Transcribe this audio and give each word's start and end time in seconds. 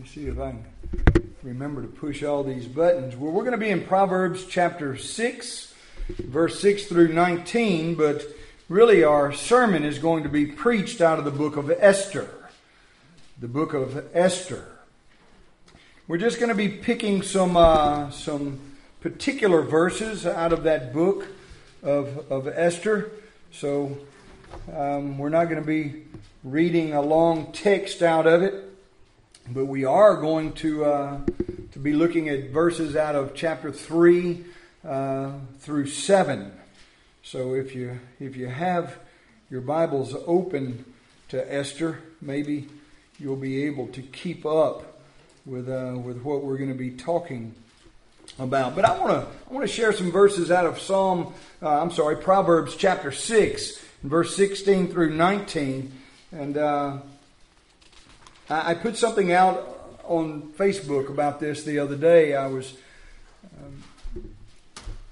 me 0.00 0.06
see 0.06 0.26
if 0.28 0.38
I 0.38 0.52
can 0.52 1.34
remember 1.42 1.82
to 1.82 1.88
push 1.88 2.22
all 2.22 2.42
these 2.42 2.66
buttons. 2.66 3.14
Well, 3.16 3.32
we're 3.32 3.42
going 3.42 3.52
to 3.52 3.58
be 3.58 3.68
in 3.68 3.84
Proverbs 3.84 4.46
chapter 4.46 4.96
6, 4.96 5.74
verse 6.08 6.58
6 6.60 6.86
through 6.86 7.08
19, 7.08 7.96
but 7.96 8.22
really 8.70 9.04
our 9.04 9.30
sermon 9.30 9.84
is 9.84 9.98
going 9.98 10.22
to 10.22 10.30
be 10.30 10.46
preached 10.46 11.02
out 11.02 11.18
of 11.18 11.26
the 11.26 11.30
book 11.30 11.58
of 11.58 11.70
Esther. 11.70 12.32
The 13.40 13.48
book 13.48 13.74
of 13.74 14.06
Esther. 14.14 14.64
We're 16.08 16.18
just 16.18 16.38
going 16.38 16.48
to 16.48 16.54
be 16.54 16.68
picking 16.68 17.20
some, 17.20 17.58
uh, 17.58 18.10
some 18.10 18.58
particular 19.02 19.60
verses 19.60 20.24
out 20.24 20.54
of 20.54 20.62
that 20.62 20.94
book 20.94 21.26
of, 21.82 22.32
of 22.32 22.48
Esther. 22.48 23.10
So 23.52 23.98
um, 24.74 25.18
we're 25.18 25.28
not 25.28 25.44
going 25.50 25.60
to 25.60 25.66
be 25.66 26.04
reading 26.42 26.94
a 26.94 27.02
long 27.02 27.52
text 27.52 28.02
out 28.02 28.26
of 28.26 28.40
it. 28.40 28.69
But 29.52 29.64
we 29.64 29.84
are 29.84 30.16
going 30.16 30.52
to 30.54 30.84
uh, 30.84 31.20
to 31.72 31.78
be 31.80 31.92
looking 31.92 32.28
at 32.28 32.50
verses 32.50 32.94
out 32.94 33.16
of 33.16 33.34
chapter 33.34 33.72
three 33.72 34.44
uh, 34.86 35.32
through 35.58 35.88
seven. 35.88 36.52
So 37.24 37.54
if 37.54 37.74
you 37.74 37.98
if 38.20 38.36
you 38.36 38.46
have 38.46 38.96
your 39.50 39.60
Bibles 39.60 40.14
open 40.24 40.84
to 41.30 41.52
Esther, 41.52 41.98
maybe 42.20 42.68
you'll 43.18 43.34
be 43.34 43.64
able 43.64 43.88
to 43.88 44.02
keep 44.02 44.46
up 44.46 45.00
with 45.44 45.68
uh, 45.68 45.98
with 45.98 46.22
what 46.22 46.44
we're 46.44 46.56
going 46.56 46.72
to 46.72 46.78
be 46.78 46.92
talking 46.92 47.52
about. 48.38 48.76
But 48.76 48.84
I 48.84 48.96
want 49.00 49.10
to 49.10 49.26
I 49.50 49.52
want 49.52 49.66
to 49.66 49.72
share 49.72 49.92
some 49.92 50.12
verses 50.12 50.52
out 50.52 50.64
of 50.64 50.78
Psalm. 50.78 51.34
Uh, 51.60 51.80
I'm 51.82 51.90
sorry, 51.90 52.16
Proverbs 52.18 52.76
chapter 52.76 53.10
six, 53.10 53.84
verse 54.04 54.36
sixteen 54.36 54.86
through 54.86 55.12
nineteen, 55.16 55.92
and 56.30 56.56
uh, 56.56 56.98
I 58.52 58.74
put 58.74 58.96
something 58.96 59.30
out 59.30 60.00
on 60.02 60.52
Facebook 60.58 61.08
about 61.08 61.38
this 61.38 61.62
the 61.62 61.78
other 61.78 61.94
day. 61.94 62.34
I 62.34 62.48
was 62.48 62.74
um, 63.56 64.24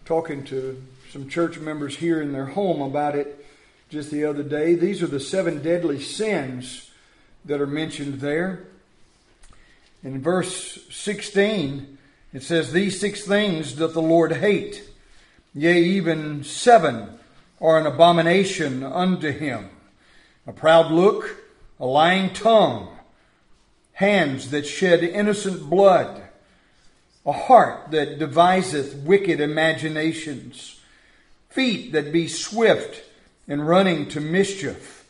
talking 0.05 0.43
to 0.47 0.83
some 1.13 1.29
church 1.29 1.57
members 1.61 1.97
here 1.97 2.21
in 2.21 2.33
their 2.33 2.47
home 2.47 2.83
about 2.83 3.15
it 3.15 3.47
just 3.91 4.11
the 4.11 4.25
other 4.25 4.43
day. 4.43 4.75
These 4.75 5.05
are 5.05 5.07
the 5.07 5.21
seven 5.21 5.63
deadly 5.63 6.01
sins 6.01 6.91
that 7.45 7.61
are 7.61 7.67
mentioned 7.67 8.15
there. 8.15 8.65
In 10.03 10.21
verse 10.21 10.85
16, 10.91 11.97
it 12.33 12.43
says, 12.43 12.73
These 12.73 12.99
six 12.99 13.25
things 13.25 13.73
doth 13.73 13.93
the 13.93 14.03
Lord 14.03 14.33
hate, 14.33 14.83
yea, 15.55 15.81
even 15.81 16.43
seven 16.43 17.21
are 17.61 17.79
an 17.79 17.87
abomination 17.87 18.83
unto 18.83 19.31
him 19.31 19.71
a 20.45 20.53
proud 20.53 20.91
look, 20.91 21.37
a 21.79 21.87
lying 21.87 22.33
tongue 22.33 22.98
hands 23.99 24.51
that 24.51 24.65
shed 24.65 25.03
innocent 25.03 25.69
blood, 25.69 26.23
a 27.27 27.33
heart 27.33 27.91
that 27.91 28.17
deviseth 28.17 28.95
wicked 28.95 29.41
imaginations, 29.41 30.79
feet 31.49 31.91
that 31.91 32.13
be 32.13 32.29
swift 32.29 33.03
in 33.49 33.61
running 33.61 34.09
to 34.09 34.21
mischief, 34.21 35.05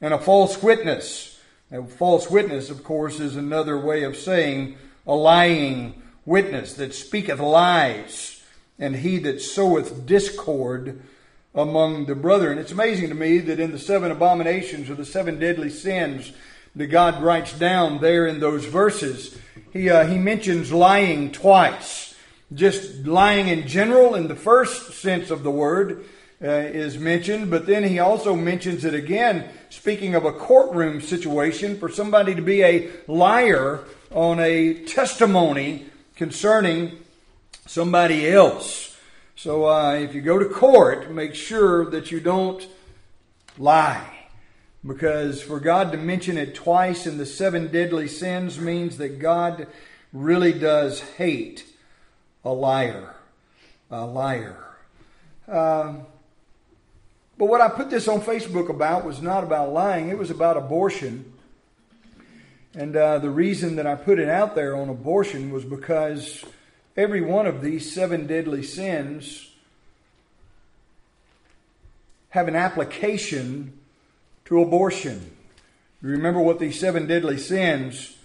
and 0.00 0.12
a 0.12 0.18
false 0.18 0.60
witness. 0.60 1.40
A 1.70 1.84
false 1.84 2.28
witness, 2.28 2.68
of 2.68 2.82
course, 2.82 3.20
is 3.20 3.36
another 3.36 3.78
way 3.78 4.02
of 4.02 4.16
saying 4.16 4.76
a 5.06 5.14
lying 5.14 6.02
witness 6.26 6.74
that 6.74 6.96
speaketh 6.96 7.38
lies, 7.38 8.42
and 8.76 8.96
he 8.96 9.18
that 9.18 9.40
soweth 9.40 10.04
discord 10.04 11.00
among 11.54 12.06
the 12.06 12.16
brethren. 12.16 12.58
It's 12.58 12.72
amazing 12.72 13.08
to 13.10 13.14
me 13.14 13.38
that 13.38 13.60
in 13.60 13.70
the 13.70 13.78
seven 13.78 14.10
abominations 14.10 14.90
or 14.90 14.96
the 14.96 15.06
seven 15.06 15.38
deadly 15.38 15.70
sins, 15.70 16.32
that 16.74 16.86
God 16.86 17.22
writes 17.22 17.56
down 17.58 18.00
there 18.00 18.26
in 18.26 18.40
those 18.40 18.64
verses. 18.64 19.38
He, 19.72 19.90
uh, 19.90 20.06
he 20.06 20.18
mentions 20.18 20.72
lying 20.72 21.32
twice. 21.32 22.14
Just 22.54 23.06
lying 23.06 23.48
in 23.48 23.66
general, 23.66 24.14
in 24.14 24.28
the 24.28 24.36
first 24.36 24.92
sense 24.92 25.30
of 25.30 25.42
the 25.42 25.50
word, 25.50 26.04
uh, 26.42 26.48
is 26.48 26.98
mentioned, 26.98 27.50
but 27.50 27.66
then 27.66 27.84
he 27.84 27.98
also 27.98 28.34
mentions 28.34 28.84
it 28.84 28.94
again, 28.94 29.48
speaking 29.70 30.14
of 30.14 30.24
a 30.24 30.32
courtroom 30.32 31.00
situation, 31.00 31.78
for 31.78 31.88
somebody 31.88 32.34
to 32.34 32.42
be 32.42 32.62
a 32.62 32.90
liar 33.06 33.80
on 34.10 34.40
a 34.40 34.84
testimony 34.84 35.86
concerning 36.16 36.98
somebody 37.66 38.28
else. 38.28 38.96
So 39.36 39.66
uh, 39.66 39.94
if 39.94 40.14
you 40.14 40.20
go 40.20 40.38
to 40.38 40.46
court, 40.46 41.10
make 41.10 41.34
sure 41.34 41.88
that 41.90 42.10
you 42.10 42.20
don't 42.20 42.66
lie. 43.56 44.21
Because 44.84 45.40
for 45.40 45.60
God 45.60 45.92
to 45.92 45.98
mention 45.98 46.36
it 46.36 46.54
twice 46.54 47.06
in 47.06 47.16
the 47.16 47.26
seven 47.26 47.68
deadly 47.68 48.08
sins 48.08 48.58
means 48.58 48.98
that 48.98 49.20
God 49.20 49.68
really 50.12 50.52
does 50.52 51.00
hate 51.00 51.64
a 52.44 52.52
liar. 52.52 53.14
A 53.90 54.04
liar. 54.04 54.58
Um, 55.46 56.06
but 57.38 57.46
what 57.46 57.60
I 57.60 57.68
put 57.68 57.90
this 57.90 58.08
on 58.08 58.20
Facebook 58.20 58.68
about 58.68 59.04
was 59.04 59.22
not 59.22 59.44
about 59.44 59.72
lying, 59.72 60.08
it 60.08 60.18
was 60.18 60.30
about 60.30 60.56
abortion. 60.56 61.32
And 62.74 62.96
uh, 62.96 63.18
the 63.18 63.30
reason 63.30 63.76
that 63.76 63.86
I 63.86 63.96
put 63.96 64.18
it 64.18 64.28
out 64.28 64.54
there 64.54 64.74
on 64.74 64.88
abortion 64.88 65.50
was 65.50 65.64
because 65.64 66.44
every 66.96 67.20
one 67.20 67.46
of 67.46 67.60
these 67.60 67.92
seven 67.92 68.26
deadly 68.26 68.62
sins 68.62 69.50
have 72.30 72.48
an 72.48 72.56
application 72.56 73.78
to 74.52 74.60
abortion. 74.60 75.30
Remember 76.02 76.38
what 76.38 76.58
these 76.58 76.78
seven 76.78 77.06
deadly 77.06 77.38
sins 77.38 78.18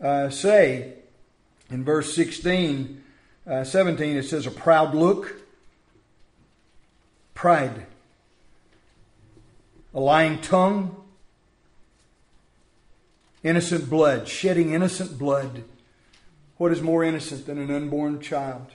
uh, 0.00 0.30
say. 0.30 0.94
In 1.70 1.84
verse 1.84 2.14
16, 2.14 3.02
uh, 3.46 3.64
17, 3.64 4.16
it 4.16 4.22
says, 4.22 4.46
A 4.46 4.52
proud 4.52 4.94
look, 4.94 5.42
pride, 7.34 7.86
a 9.92 9.98
lying 9.98 10.40
tongue, 10.40 10.94
innocent 13.42 13.90
blood, 13.90 14.28
shedding 14.28 14.72
innocent 14.72 15.18
blood. 15.18 15.64
What 16.58 16.70
is 16.70 16.80
more 16.80 17.02
innocent 17.02 17.46
than 17.46 17.58
an 17.58 17.72
unborn 17.72 18.20
child? 18.20 18.66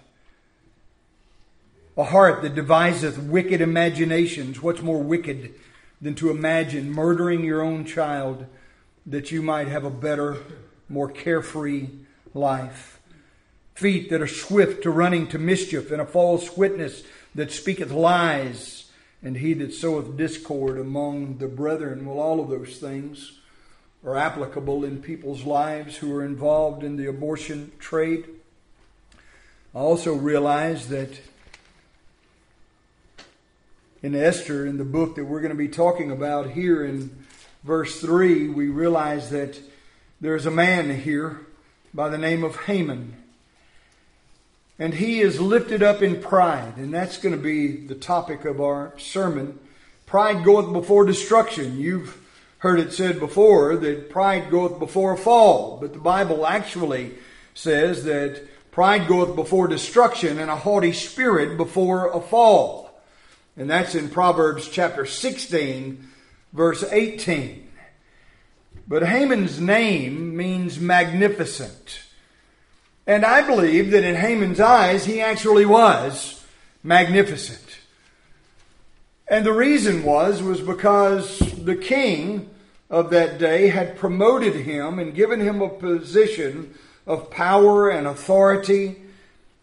A 1.95 2.03
heart 2.03 2.41
that 2.41 2.53
deviseth 2.53 3.17
wicked 3.17 3.61
imaginations. 3.61 4.61
What's 4.61 4.81
more 4.81 5.01
wicked 5.01 5.53
than 6.01 6.15
to 6.15 6.29
imagine 6.29 6.91
murdering 6.91 7.43
your 7.43 7.61
own 7.61 7.85
child 7.85 8.45
that 9.05 9.31
you 9.31 9.41
might 9.41 9.67
have 9.67 9.83
a 9.83 9.89
better, 9.89 10.37
more 10.89 11.09
carefree 11.09 11.87
life. 12.33 12.99
Feet 13.73 14.09
that 14.09 14.21
are 14.21 14.27
swift 14.27 14.83
to 14.83 14.91
running 14.91 15.27
to 15.27 15.39
mischief, 15.39 15.91
and 15.91 16.01
a 16.01 16.05
false 16.05 16.57
witness 16.57 17.03
that 17.35 17.51
speaketh 17.51 17.91
lies, 17.91 18.91
and 19.21 19.37
he 19.37 19.53
that 19.53 19.73
soweth 19.73 20.17
discord 20.17 20.77
among 20.77 21.37
the 21.37 21.47
brethren. 21.47 22.05
Well, 22.05 22.19
all 22.19 22.39
of 22.39 22.49
those 22.49 22.77
things 22.77 23.39
are 24.03 24.15
applicable 24.15 24.83
in 24.83 25.01
people's 25.01 25.43
lives 25.43 25.97
who 25.97 26.15
are 26.15 26.23
involved 26.23 26.83
in 26.83 26.97
the 26.97 27.07
abortion 27.07 27.71
trade. 27.79 28.27
I 29.75 29.79
also 29.79 30.13
realize 30.13 30.87
that 30.89 31.19
in 34.07 34.15
Esther, 34.15 34.65
in 34.65 34.77
the 34.77 34.85
book 34.85 35.15
that 35.15 35.25
we're 35.25 35.41
going 35.41 35.51
to 35.51 35.57
be 35.57 35.67
talking 35.67 36.11
about 36.11 36.51
here 36.51 36.85
in 36.85 37.25
verse 37.65 37.99
3, 37.99 38.47
we 38.47 38.69
realize 38.69 39.31
that 39.31 39.59
there's 40.21 40.45
a 40.45 40.51
man 40.51 41.01
here 41.01 41.41
by 41.93 42.07
the 42.07 42.17
name 42.17 42.41
of 42.41 42.55
Haman. 42.55 43.17
And 44.79 44.93
he 44.93 45.19
is 45.19 45.41
lifted 45.41 45.83
up 45.83 46.01
in 46.01 46.21
pride, 46.21 46.77
and 46.77 46.93
that's 46.93 47.17
going 47.17 47.35
to 47.35 47.41
be 47.41 47.67
the 47.67 47.95
topic 47.95 48.45
of 48.45 48.61
our 48.61 48.97
sermon. 48.97 49.59
Pride 50.05 50.41
goeth 50.45 50.71
before 50.71 51.03
destruction. 51.03 51.77
You've 51.77 52.17
heard 52.59 52.79
it 52.79 52.93
said 52.93 53.19
before 53.19 53.75
that 53.75 54.09
pride 54.09 54.49
goeth 54.49 54.79
before 54.79 55.11
a 55.11 55.17
fall, 55.17 55.79
but 55.81 55.91
the 55.91 55.99
Bible 55.99 56.47
actually 56.47 57.15
says 57.53 58.05
that 58.05 58.41
pride 58.71 59.05
goeth 59.09 59.35
before 59.35 59.67
destruction 59.67 60.39
and 60.39 60.49
a 60.49 60.55
haughty 60.55 60.93
spirit 60.93 61.57
before 61.57 62.09
a 62.17 62.21
fall. 62.21 62.86
And 63.57 63.69
that's 63.69 63.95
in 63.95 64.09
Proverbs 64.09 64.69
chapter 64.69 65.05
16, 65.05 66.07
verse 66.53 66.83
18. 66.83 67.67
But 68.87 69.07
Haman's 69.07 69.59
name 69.59 70.37
means 70.37 70.79
magnificent. 70.79 72.01
And 73.07 73.25
I 73.25 73.41
believe 73.41 73.91
that 73.91 74.03
in 74.03 74.15
Haman's 74.15 74.59
eyes, 74.59 75.05
he 75.05 75.21
actually 75.21 75.65
was 75.65 76.45
magnificent. 76.83 77.79
And 79.27 79.45
the 79.45 79.53
reason 79.53 80.03
was, 80.03 80.43
was 80.43 80.61
because 80.61 81.39
the 81.39 81.75
king 81.75 82.49
of 82.89 83.09
that 83.09 83.39
day 83.39 83.69
had 83.69 83.97
promoted 83.97 84.53
him 84.55 84.99
and 84.99 85.15
given 85.15 85.41
him 85.41 85.61
a 85.61 85.69
position 85.69 86.75
of 87.05 87.31
power 87.31 87.89
and 87.89 88.05
authority. 88.05 89.01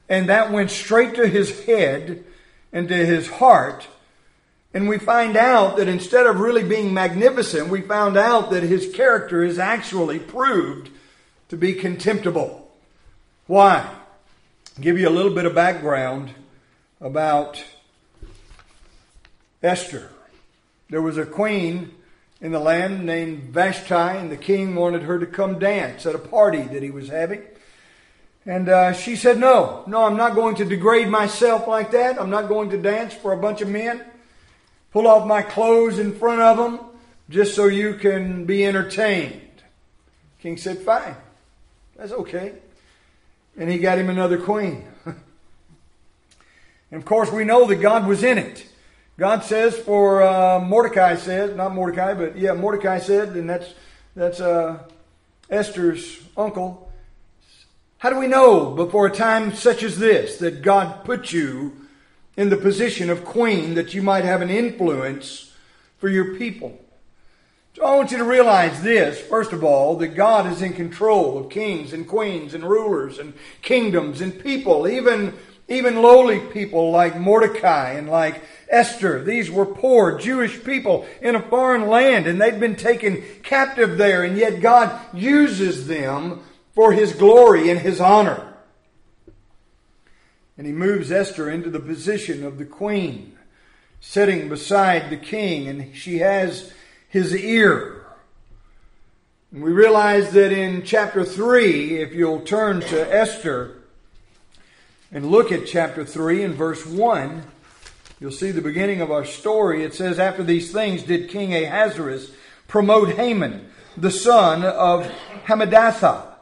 And 0.09 0.29
that 0.29 0.51
went 0.51 0.71
straight 0.71 1.15
to 1.15 1.29
his 1.29 1.65
head 1.65 2.25
into 2.75 2.95
his 2.95 3.29
heart. 3.29 3.87
And 4.75 4.89
we 4.89 4.99
find 4.99 5.37
out 5.37 5.77
that 5.77 5.89
instead 5.89 6.27
of 6.27 6.41
really 6.41 6.65
being 6.65 6.93
magnificent, 6.93 7.69
we 7.69 7.81
found 7.81 8.19
out 8.19 8.51
that 8.51 8.65
his 8.65 8.93
character 8.93 9.43
is 9.43 9.59
actually 9.59 10.19
proved 10.19 10.91
to 11.49 11.57
be 11.57 11.75
contemptible. 11.75 12.71
Why? 13.47 13.89
I'll 14.77 14.83
give 14.83 14.99
you 14.99 15.09
a 15.09 15.11
little 15.11 15.33
bit 15.33 15.47
of 15.47 15.55
background 15.55 16.31
about 17.01 17.65
Esther. 19.63 20.11
There 20.91 21.03
was 21.03 21.17
a 21.17 21.25
queen 21.25 21.95
in 22.41 22.51
the 22.51 22.59
land 22.59 23.07
named 23.07 23.45
Vashti, 23.45 23.95
and 23.95 24.33
the 24.33 24.37
king 24.37 24.75
wanted 24.75 25.03
her 25.03 25.21
to 25.21 25.27
come 25.27 25.61
dance 25.61 26.05
at 26.05 26.17
a 26.17 26.19
party 26.19 26.63
that 26.63 26.83
he 26.83 26.91
was 26.91 27.09
having. 27.09 27.43
And 28.47 28.69
uh, 28.69 28.93
she 28.93 29.17
said, 29.17 29.39
No, 29.39 29.85
no, 29.87 30.05
I'm 30.05 30.17
not 30.17 30.35
going 30.35 30.57
to 30.57 30.65
degrade 30.65 31.09
myself 31.09 31.67
like 31.67 31.93
that. 31.93 32.21
I'm 32.21 32.31
not 32.31 32.49
going 32.49 32.71
to 32.71 32.79
dance 32.79 33.15
for 33.15 33.33
a 33.33 33.37
bunch 33.37 33.63
of 33.63 33.69
men. 33.69 34.05
Pull 34.93 35.07
off 35.07 35.27
my 35.27 35.43
clothes 35.43 35.99
in 35.99 36.15
front 36.15 36.41
of 36.41 36.57
them 36.57 36.81
just 37.31 37.55
so 37.55 37.67
you 37.67 37.95
can 37.95 38.45
be 38.45 38.67
entertained. 38.67 39.41
King 40.41 40.57
said, 40.59 40.79
Fine, 40.79 41.17
that's 41.97 42.13
okay. 42.13 42.53
And 43.57 43.71
he 43.71 43.79
got 43.79 43.99
him 43.99 44.11
another 44.11 44.39
queen. 44.39 44.85
and 45.07 45.17
of 46.93 47.05
course, 47.05 47.33
we 47.33 47.45
know 47.45 47.67
that 47.67 47.77
God 47.77 48.07
was 48.07 48.23
in 48.23 48.37
it. 48.37 48.67
God 49.17 49.45
says 49.45 49.79
for 49.79 50.23
uh, 50.23 50.59
Mordecai 50.59 51.15
says, 51.15 51.57
not 51.57 51.73
Mordecai, 51.73 52.15
but 52.15 52.37
yeah, 52.37 52.53
Mordecai 52.53 52.99
said, 52.99 53.29
and 53.29 53.49
that's 53.49 53.73
that's 54.17 54.41
uh, 54.41 54.83
Esther's 55.49 56.21
uncle. 56.37 56.93
How 58.05 58.11
do 58.11 58.19
we 58.19 58.27
know 58.27 58.67
before 58.67 59.07
a 59.07 59.11
time 59.11 59.55
such 59.55 59.83
as 59.83 59.99
this 59.99 60.37
that 60.37 60.61
God 60.61 61.07
put 61.07 61.33
you 61.33 61.75
in 62.37 62.51
the 62.51 62.57
position 62.59 63.09
of 63.09 63.25
queen 63.25 63.77
that 63.77 63.95
you 63.95 64.03
might 64.03 64.27
have 64.27 64.43
an 64.43 64.51
influence 64.51 65.55
for 65.97 66.11
your 66.11 66.35
people? 66.35 66.79
So 67.73 67.83
I 67.83 67.97
want 67.97 68.11
you 68.11 68.19
to 68.19 68.25
realize 68.25 68.83
this, 68.83 69.19
first 69.19 69.55
of 69.55 69.65
all, 69.65 69.97
that 69.97 70.09
God 70.09 70.53
is 70.53 70.61
in 70.61 70.75
control 70.75 71.39
of 71.39 71.49
kings 71.49 71.95
and 71.95 72.07
queens 72.07 72.53
and 72.53 72.69
rulers 72.69 73.19
and 73.19 73.33
kingdoms 73.63 74.21
and 74.21 74.39
people, 74.39 74.87
even, 74.87 75.33
even 75.69 76.03
lowly 76.03 76.41
people 76.41 76.91
like 76.91 77.19
Mordecai 77.19 77.93
and 77.93 78.11
like 78.11 78.43
Esther. 78.69 79.25
These 79.25 79.51
were 79.51 79.65
poor 79.65 80.19
Jewish 80.19 80.63
people 80.63 81.07
in 81.23 81.37
a 81.37 81.43
foreign 81.49 81.89
land 81.89 82.27
and 82.27 82.39
they'd 82.39 82.61
been 82.61 82.77
taken 82.77 83.25
captive 83.43 83.97
there 83.97 84.25
and 84.25 84.37
yet 84.37 84.61
God 84.61 85.01
uses 85.15 85.87
them 85.87 86.43
for 86.75 86.93
His 86.93 87.13
glory 87.13 87.71
and 87.71 87.81
His 87.81 88.01
honor. 88.01 88.55
And 90.57 90.67
He 90.67 90.73
moves 90.73 91.11
Esther 91.11 91.51
into 91.51 91.71
the 91.71 91.81
position 91.81 92.45
of 92.45 92.59
the 92.59 92.65
queen, 92.65 93.37
sitting 94.01 94.49
beside 94.49 95.11
the 95.11 95.17
king 95.17 95.69
and 95.69 95.97
she 95.97 96.19
has 96.19 96.73
his 97.09 97.35
ear. 97.35 98.05
And 99.53 99.63
we 99.63 99.71
realize 99.71 100.33
that 100.33 100.51
in 100.51 100.83
chapter 100.83 101.25
3, 101.25 102.01
if 102.01 102.13
you'll 102.13 102.41
turn 102.41 102.81
to 102.81 103.15
Esther 103.15 103.77
and 105.13 105.31
look 105.31 105.53
at 105.53 105.67
chapter 105.67 106.05
3 106.05 106.43
and 106.43 106.55
verse 106.57 106.85
1, 106.85 107.45
You'll 108.21 108.33
see 108.33 108.53
the 108.53 108.63
beginning 108.63 109.01
of 109.01 109.11
our 109.11 109.25
story. 109.25 109.85
It 109.85 109.93
says, 109.93 110.19
After 110.19 110.43
these 110.43 110.73
things 110.73 111.03
did 111.03 111.29
King 111.29 111.55
Ahasuerus 111.55 112.31
promote 112.69 113.11
Haman, 113.11 113.69
the 113.97 114.11
son 114.11 114.65
of 114.65 115.07
Hammedatha, 115.47 116.34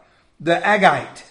the 0.42 0.56
Agite, 0.56 1.22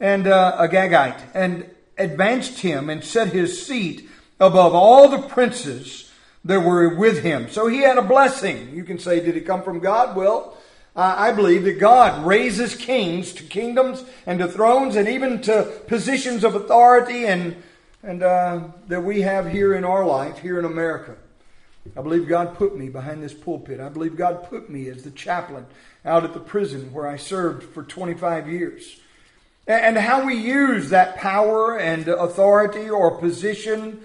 and 0.00 0.26
uh, 0.26 0.56
Agagite, 0.58 1.20
and 1.34 1.68
advanced 1.98 2.60
him 2.60 2.90
and 2.90 3.04
set 3.04 3.28
his 3.28 3.66
seat 3.66 4.08
above 4.40 4.74
all 4.74 5.08
the 5.08 5.22
princes 5.22 6.10
that 6.44 6.60
were 6.60 6.94
with 6.94 7.22
him. 7.22 7.48
So 7.50 7.66
he 7.66 7.78
had 7.78 7.98
a 7.98 8.02
blessing. 8.02 8.74
You 8.74 8.84
can 8.84 8.98
say, 8.98 9.20
did 9.20 9.36
it 9.36 9.46
come 9.46 9.62
from 9.62 9.80
God? 9.80 10.16
Well, 10.16 10.56
I 10.94 11.32
believe 11.32 11.64
that 11.64 11.78
God 11.78 12.24
raises 12.24 12.74
kings 12.74 13.32
to 13.34 13.42
kingdoms 13.42 14.02
and 14.24 14.38
to 14.38 14.48
thrones 14.48 14.96
and 14.96 15.06
even 15.08 15.42
to 15.42 15.64
positions 15.86 16.42
of 16.42 16.54
authority 16.54 17.26
and 17.26 17.62
and 18.02 18.22
uh, 18.22 18.60
that 18.86 19.02
we 19.02 19.22
have 19.22 19.50
here 19.50 19.74
in 19.74 19.84
our 19.84 20.06
life, 20.06 20.38
here 20.38 20.58
in 20.60 20.64
America. 20.64 21.16
I 21.96 22.02
believe 22.02 22.28
God 22.28 22.54
put 22.54 22.76
me 22.76 22.88
behind 22.88 23.22
this 23.22 23.34
pulpit. 23.34 23.80
I 23.80 23.88
believe 23.88 24.16
God 24.16 24.48
put 24.48 24.70
me 24.70 24.88
as 24.88 25.02
the 25.02 25.10
chaplain 25.10 25.66
out 26.04 26.24
at 26.24 26.32
the 26.32 26.40
prison 26.40 26.92
where 26.92 27.06
I 27.06 27.16
served 27.16 27.62
for 27.62 27.82
25 27.82 28.48
years. 28.48 29.00
And 29.66 29.96
how 29.96 30.24
we 30.24 30.36
use 30.36 30.90
that 30.90 31.16
power 31.16 31.76
and 31.78 32.06
authority 32.06 32.88
or 32.88 33.18
position 33.18 34.00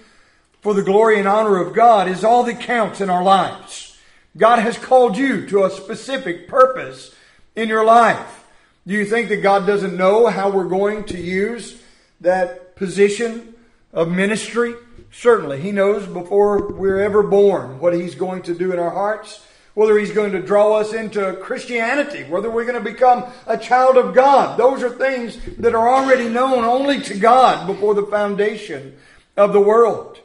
for 0.61 0.73
the 0.73 0.81
glory 0.81 1.19
and 1.19 1.27
honor 1.27 1.59
of 1.59 1.73
God 1.73 2.07
is 2.07 2.23
all 2.23 2.43
that 2.43 2.59
counts 2.59 2.99
in 2.99 3.09
our 3.09 3.23
lives. 3.23 3.97
God 4.37 4.59
has 4.59 4.77
called 4.77 5.17
you 5.17 5.45
to 5.47 5.65
a 5.65 5.69
specific 5.69 6.47
purpose 6.47 7.13
in 7.55 7.69
your 7.69 7.83
life. 7.83 8.45
Do 8.87 8.93
you 8.93 9.05
think 9.05 9.29
that 9.29 9.43
God 9.43 9.67
doesn't 9.67 9.95
know 9.95 10.27
how 10.27 10.49
we're 10.49 10.63
going 10.63 11.03
to 11.05 11.19
use 11.19 11.81
that 12.21 12.75
position 12.75 13.53
of 13.93 14.11
ministry? 14.11 14.73
Certainly. 15.11 15.61
He 15.61 15.71
knows 15.71 16.07
before 16.07 16.71
we're 16.71 17.01
ever 17.01 17.21
born 17.21 17.79
what 17.79 17.93
He's 17.93 18.15
going 18.15 18.43
to 18.43 18.55
do 18.55 18.71
in 18.71 18.79
our 18.79 18.89
hearts, 18.89 19.45
whether 19.73 19.97
He's 19.97 20.11
going 20.11 20.31
to 20.31 20.41
draw 20.41 20.77
us 20.77 20.93
into 20.93 21.33
Christianity, 21.33 22.23
whether 22.23 22.49
we're 22.49 22.65
going 22.65 22.81
to 22.81 22.91
become 22.91 23.25
a 23.45 23.57
child 23.57 23.97
of 23.97 24.15
God. 24.15 24.57
Those 24.57 24.83
are 24.83 24.89
things 24.89 25.37
that 25.57 25.75
are 25.75 25.89
already 25.89 26.29
known 26.29 26.63
only 26.63 27.01
to 27.01 27.17
God 27.17 27.67
before 27.67 27.93
the 27.93 28.07
foundation 28.07 28.97
of 29.35 29.53
the 29.53 29.61
world. 29.61 30.19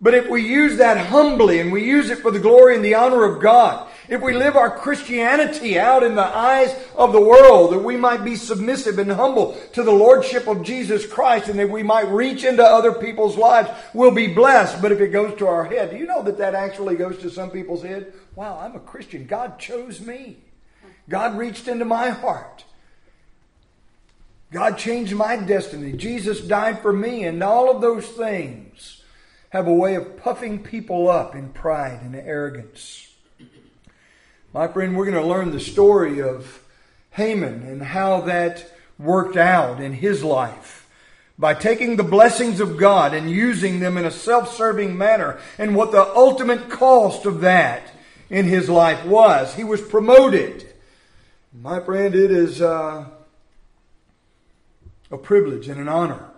But 0.00 0.14
if 0.14 0.30
we 0.30 0.46
use 0.46 0.78
that 0.78 1.08
humbly 1.08 1.60
and 1.60 1.70
we 1.70 1.84
use 1.84 2.08
it 2.08 2.18
for 2.18 2.30
the 2.30 2.38
glory 2.38 2.74
and 2.74 2.84
the 2.84 2.94
honor 2.94 3.24
of 3.24 3.42
God, 3.42 3.89
if 4.10 4.20
we 4.20 4.34
live 4.34 4.56
our 4.56 4.76
Christianity 4.76 5.78
out 5.78 6.02
in 6.02 6.16
the 6.16 6.22
eyes 6.22 6.74
of 6.96 7.12
the 7.12 7.20
world, 7.20 7.72
that 7.72 7.78
we 7.78 7.96
might 7.96 8.24
be 8.24 8.34
submissive 8.34 8.98
and 8.98 9.12
humble 9.12 9.54
to 9.72 9.84
the 9.84 9.92
Lordship 9.92 10.48
of 10.48 10.64
Jesus 10.64 11.06
Christ 11.06 11.48
and 11.48 11.56
that 11.60 11.70
we 11.70 11.84
might 11.84 12.08
reach 12.08 12.42
into 12.42 12.64
other 12.64 12.92
people's 12.92 13.36
lives, 13.36 13.70
we'll 13.94 14.10
be 14.10 14.26
blessed. 14.26 14.82
But 14.82 14.90
if 14.90 15.00
it 15.00 15.08
goes 15.08 15.38
to 15.38 15.46
our 15.46 15.64
head, 15.64 15.92
do 15.92 15.96
you 15.96 16.06
know 16.06 16.24
that 16.24 16.38
that 16.38 16.56
actually 16.56 16.96
goes 16.96 17.18
to 17.18 17.30
some 17.30 17.52
people's 17.52 17.84
head? 17.84 18.12
Wow, 18.34 18.58
I'm 18.60 18.74
a 18.74 18.80
Christian. 18.80 19.26
God 19.26 19.60
chose 19.60 20.00
me. 20.00 20.38
God 21.08 21.38
reached 21.38 21.68
into 21.68 21.84
my 21.84 22.10
heart. 22.10 22.64
God 24.50 24.76
changed 24.76 25.14
my 25.14 25.36
destiny. 25.36 25.92
Jesus 25.92 26.40
died 26.40 26.82
for 26.82 26.92
me, 26.92 27.22
and 27.22 27.40
all 27.44 27.70
of 27.70 27.80
those 27.80 28.08
things 28.08 29.04
have 29.50 29.68
a 29.68 29.72
way 29.72 29.94
of 29.94 30.16
puffing 30.16 30.64
people 30.64 31.08
up 31.08 31.36
in 31.36 31.50
pride 31.50 32.00
and 32.02 32.16
arrogance. 32.16 33.09
My 34.52 34.66
friend, 34.66 34.96
we're 34.96 35.08
going 35.08 35.22
to 35.22 35.28
learn 35.28 35.52
the 35.52 35.60
story 35.60 36.20
of 36.20 36.60
Haman 37.10 37.62
and 37.62 37.80
how 37.80 38.22
that 38.22 38.68
worked 38.98 39.36
out 39.36 39.80
in 39.80 39.92
his 39.92 40.24
life 40.24 40.88
by 41.38 41.54
taking 41.54 41.94
the 41.94 42.02
blessings 42.02 42.58
of 42.58 42.76
God 42.76 43.14
and 43.14 43.30
using 43.30 43.78
them 43.78 43.96
in 43.96 44.04
a 44.04 44.10
self 44.10 44.52
serving 44.52 44.98
manner, 44.98 45.38
and 45.56 45.76
what 45.76 45.92
the 45.92 46.04
ultimate 46.16 46.68
cost 46.68 47.26
of 47.26 47.42
that 47.42 47.92
in 48.28 48.44
his 48.44 48.68
life 48.68 49.04
was. 49.06 49.54
He 49.54 49.62
was 49.62 49.80
promoted. 49.80 50.66
My 51.52 51.78
friend, 51.78 52.12
it 52.16 52.32
is 52.32 52.60
uh, 52.60 53.06
a 55.12 55.16
privilege 55.16 55.68
and 55.68 55.80
an 55.80 55.88
honor 55.88 56.28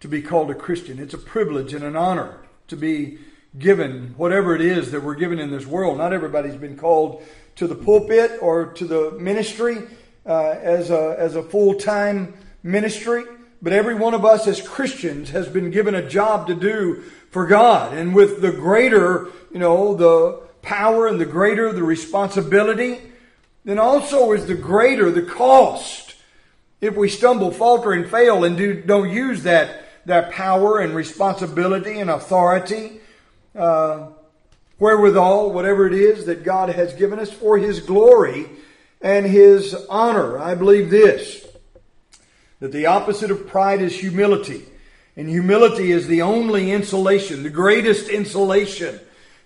to 0.00 0.08
be 0.08 0.20
called 0.20 0.50
a 0.50 0.54
Christian. 0.54 0.98
It's 0.98 1.14
a 1.14 1.18
privilege 1.18 1.72
and 1.72 1.82
an 1.82 1.96
honor 1.96 2.40
to 2.68 2.76
be 2.76 3.18
given 3.58 4.14
whatever 4.16 4.54
it 4.54 4.60
is 4.60 4.90
that 4.90 5.02
we're 5.02 5.14
given 5.14 5.38
in 5.38 5.50
this 5.50 5.66
world. 5.66 5.98
Not 5.98 6.12
everybody's 6.12 6.56
been 6.56 6.76
called 6.76 7.22
to 7.56 7.66
the 7.66 7.74
pulpit 7.74 8.38
or 8.40 8.66
to 8.74 8.84
the 8.84 9.12
ministry 9.12 9.78
uh, 10.26 10.50
as 10.50 10.90
a, 10.90 11.16
as 11.18 11.36
a 11.36 11.42
full 11.42 11.74
time 11.74 12.34
ministry, 12.62 13.24
but 13.62 13.72
every 13.72 13.94
one 13.94 14.14
of 14.14 14.24
us 14.24 14.46
as 14.46 14.60
Christians 14.60 15.30
has 15.30 15.48
been 15.48 15.70
given 15.70 15.94
a 15.94 16.08
job 16.08 16.48
to 16.48 16.54
do 16.54 17.02
for 17.30 17.46
God. 17.46 17.94
And 17.94 18.14
with 18.14 18.40
the 18.40 18.52
greater, 18.52 19.28
you 19.52 19.58
know, 19.58 19.94
the 19.94 20.42
power 20.62 21.06
and 21.06 21.20
the 21.20 21.26
greater 21.26 21.72
the 21.72 21.82
responsibility, 21.82 23.00
then 23.64 23.78
also 23.78 24.32
is 24.32 24.46
the 24.46 24.54
greater 24.54 25.10
the 25.10 25.22
cost 25.22 26.14
if 26.80 26.96
we 26.96 27.08
stumble, 27.08 27.50
falter, 27.50 27.92
and 27.92 28.06
fail 28.06 28.44
and 28.44 28.58
do, 28.58 28.74
don't 28.74 29.08
use 29.08 29.44
that, 29.44 29.84
that 30.04 30.32
power 30.32 30.80
and 30.80 30.94
responsibility 30.94 31.98
and 31.98 32.10
authority 32.10 33.00
uh, 33.54 34.08
wherewithal, 34.78 35.52
whatever 35.52 35.86
it 35.86 35.94
is 35.94 36.26
that 36.26 36.44
God 36.44 36.68
has 36.70 36.94
given 36.94 37.18
us 37.18 37.30
for 37.30 37.58
His 37.58 37.80
glory 37.80 38.48
and 39.00 39.26
His 39.26 39.74
honor. 39.88 40.38
I 40.38 40.54
believe 40.54 40.90
this 40.90 41.46
that 42.60 42.72
the 42.72 42.86
opposite 42.86 43.30
of 43.30 43.46
pride 43.46 43.82
is 43.82 43.98
humility. 43.98 44.64
And 45.16 45.28
humility 45.28 45.92
is 45.92 46.06
the 46.06 46.22
only 46.22 46.72
insulation, 46.72 47.42
the 47.42 47.50
greatest 47.50 48.08
insulation 48.08 48.98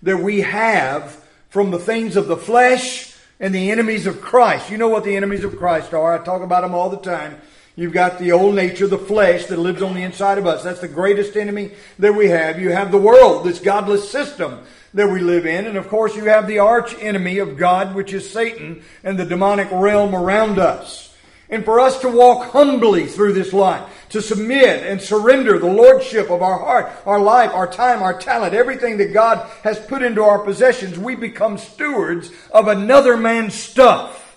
that 0.03 0.19
we 0.19 0.41
have 0.43 1.23
from 1.51 1.71
the 1.71 1.79
things 1.79 2.17
of 2.17 2.29
the 2.29 2.37
flesh 2.37 3.15
and 3.41 3.55
the 3.55 3.71
enemies 3.71 4.07
of 4.07 4.21
Christ. 4.21 4.71
You 4.71 4.79
know 4.79 4.89
what 4.89 5.05
the 5.05 5.17
enemies 5.17 5.45
of 5.45 5.59
Christ 5.59 5.93
are. 5.93 6.19
I 6.19 6.25
talk 6.25 6.43
about 6.43 6.63
them 6.63 6.75
all 6.75 6.91
the 6.91 6.99
time. 6.99 7.41
You've 7.79 7.93
got 7.93 8.19
the 8.19 8.33
old 8.33 8.57
nature, 8.57 8.89
the 8.89 8.99
flesh 8.99 9.47
that 9.47 9.59
lives 9.61 9.83
on 9.83 9.95
the 9.95 10.03
inside 10.03 10.37
of 10.37 10.49
us. 10.49 10.65
That's 10.65 10.81
the 10.81 10.89
greatest 10.89 11.37
enemy 11.37 11.71
that 12.01 12.13
we 12.13 12.27
have. 12.27 12.61
You 12.61 12.73
have 12.73 12.91
the 12.91 12.99
world, 12.99 13.47
this 13.47 13.61
godless 13.61 14.11
system 14.11 14.65
that 14.95 15.09
we 15.09 15.21
live 15.21 15.47
in. 15.47 15.65
And 15.65 15.77
of 15.77 15.87
course, 15.87 16.17
you 16.17 16.25
have 16.25 16.49
the 16.49 16.59
arch 16.59 16.97
enemy 16.99 17.39
of 17.39 17.57
God, 17.57 17.95
which 17.95 18.13
is 18.13 18.29
Satan 18.29 18.83
and 19.05 19.17
the 19.17 19.25
demonic 19.25 19.69
realm 19.71 20.13
around 20.13 20.59
us. 20.59 21.15
And 21.51 21.65
for 21.65 21.79
us 21.79 22.01
to 22.01 22.09
walk 22.09 22.51
humbly 22.51 23.07
through 23.07 23.35
this 23.35 23.53
life, 23.53 23.89
to 24.09 24.21
submit 24.21 24.85
and 24.85 25.01
surrender 25.01 25.61
the 25.61 25.73
lordship 25.73 26.31
of 26.31 26.43
our 26.43 26.59
heart, 26.59 26.91
our 27.07 27.21
life, 27.21 27.53
our 27.55 27.71
time, 27.71 28.03
our 28.03 28.19
talent, 28.19 28.55
everything 28.55 28.97
that 28.97 29.13
God 29.13 29.49
has 29.63 29.79
put 29.79 30.03
into 30.03 30.25
our 30.25 30.41
possessions, 30.41 30.99
we 30.99 31.15
become 31.15 31.57
stewards 31.57 32.33
of 32.51 32.67
another 32.67 33.17
man's 33.17 33.55
stuff 33.55 34.28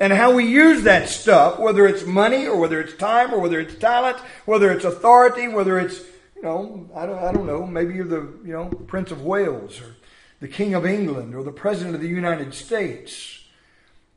and 0.00 0.12
how 0.12 0.32
we 0.32 0.46
use 0.46 0.82
that 0.82 1.08
stuff, 1.08 1.58
whether 1.58 1.86
it's 1.86 2.04
money 2.04 2.46
or 2.46 2.58
whether 2.58 2.80
it's 2.80 2.94
time 2.94 3.32
or 3.32 3.40
whether 3.40 3.60
it's 3.60 3.76
talent, 3.76 4.18
whether 4.44 4.70
it's 4.72 4.84
authority, 4.84 5.48
whether 5.48 5.78
it's, 5.78 6.00
you 6.34 6.42
know, 6.42 6.88
I 6.94 7.06
don't, 7.06 7.18
I 7.18 7.32
don't 7.32 7.46
know, 7.46 7.66
maybe 7.66 7.94
you're 7.94 8.04
the, 8.04 8.28
you 8.44 8.52
know, 8.52 8.66
Prince 8.66 9.12
of 9.12 9.22
Wales 9.22 9.80
or 9.80 9.94
the 10.40 10.48
King 10.48 10.74
of 10.74 10.84
England 10.84 11.34
or 11.34 11.42
the 11.42 11.52
President 11.52 11.94
of 11.94 12.00
the 12.00 12.08
United 12.08 12.54
States. 12.54 13.40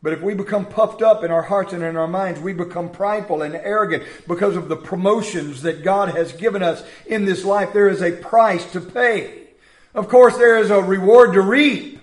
But 0.01 0.13
if 0.13 0.21
we 0.21 0.33
become 0.35 0.65
puffed 0.65 1.01
up 1.01 1.23
in 1.23 1.31
our 1.31 1.41
hearts 1.43 1.73
and 1.73 1.83
in 1.83 1.97
our 1.97 2.07
minds, 2.07 2.39
we 2.39 2.53
become 2.53 2.89
prideful 2.89 3.41
and 3.41 3.55
arrogant 3.55 4.03
because 4.27 4.55
of 4.55 4.69
the 4.69 4.75
promotions 4.75 5.63
that 5.63 5.83
God 5.83 6.09
has 6.09 6.33
given 6.33 6.61
us 6.61 6.83
in 7.05 7.25
this 7.25 7.43
life. 7.43 7.73
There 7.73 7.89
is 7.89 8.01
a 8.01 8.11
price 8.11 8.71
to 8.73 8.81
pay. 8.81 9.47
Of 9.95 10.07
course, 10.07 10.37
there 10.37 10.59
is 10.59 10.69
a 10.69 10.81
reward 10.81 11.33
to 11.33 11.41
reap 11.41 11.96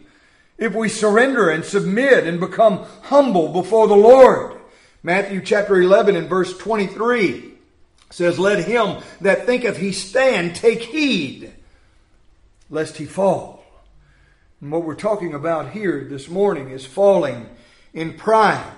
if 0.59 0.75
we 0.75 0.89
surrender 0.89 1.51
and 1.51 1.65
submit 1.65 2.27
and 2.27 2.41
become 2.41 2.85
humble 3.03 3.49
before 3.49 3.89
the 3.89 3.97
Lord. 3.97 4.61
Matthew 5.03 5.43
chapter 5.43 5.81
11 5.81 6.17
and 6.17 6.29
verse 6.29 6.57
23 6.57 7.53
says, 8.11 8.39
Let 8.39 8.65
him 8.65 9.03
that 9.21 9.47
thinketh 9.47 9.77
he 9.77 9.93
stand 9.93 10.57
take 10.57 10.83
heed, 10.83 11.53
lest 12.71 12.97
he 12.97 13.05
fall. 13.05 13.65
And 14.61 14.71
what 14.73 14.85
we're 14.85 14.95
talking 14.95 15.35
about 15.35 15.73
here 15.73 16.07
this 16.09 16.29
morning 16.29 16.71
is 16.71 16.87
falling 16.87 17.49
in 17.93 18.15
pride. 18.15 18.73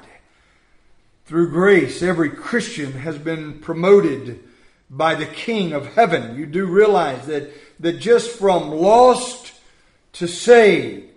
Through 1.27 1.51
grace, 1.51 2.03
every 2.03 2.31
Christian 2.31 2.93
has 2.93 3.19
been 3.19 3.61
promoted 3.61 4.41
by 4.89 5.15
the 5.15 5.27
King 5.27 5.73
of 5.73 5.95
heaven. 5.95 6.37
You 6.37 6.47
do 6.47 6.67
realize 6.67 7.27
that, 7.27 7.53
that 7.81 8.01
just 8.01 8.31
from 8.31 8.71
lost 8.71 9.53
to 10.15 10.29
saved, 10.29 11.16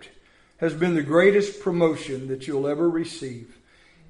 has 0.60 0.74
been 0.74 0.94
the 0.94 1.02
greatest 1.02 1.60
promotion 1.60 2.28
that 2.28 2.46
you'll 2.46 2.68
ever 2.68 2.88
receive 2.88 3.58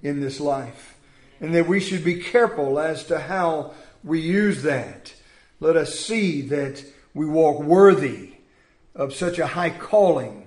in 0.03 0.21
this 0.21 0.41
life. 0.41 0.97
And 1.41 1.55
that 1.55 1.69
we 1.69 1.81
should 1.81 2.05
be 2.05 2.21
careful 2.21 2.79
as 2.79 3.05
to 3.05 3.19
how 3.19 3.73
we 4.05 4.21
use 4.21 4.63
that. 4.65 5.15
Let 5.61 5.77
us 5.77 5.99
see 5.99 6.43
that 6.43 6.85
we 7.15 7.25
walk 7.25 7.63
worthy 7.63 8.33
of 8.95 9.15
such 9.15 9.39
a 9.39 9.47
high 9.47 9.71
calling 9.71 10.40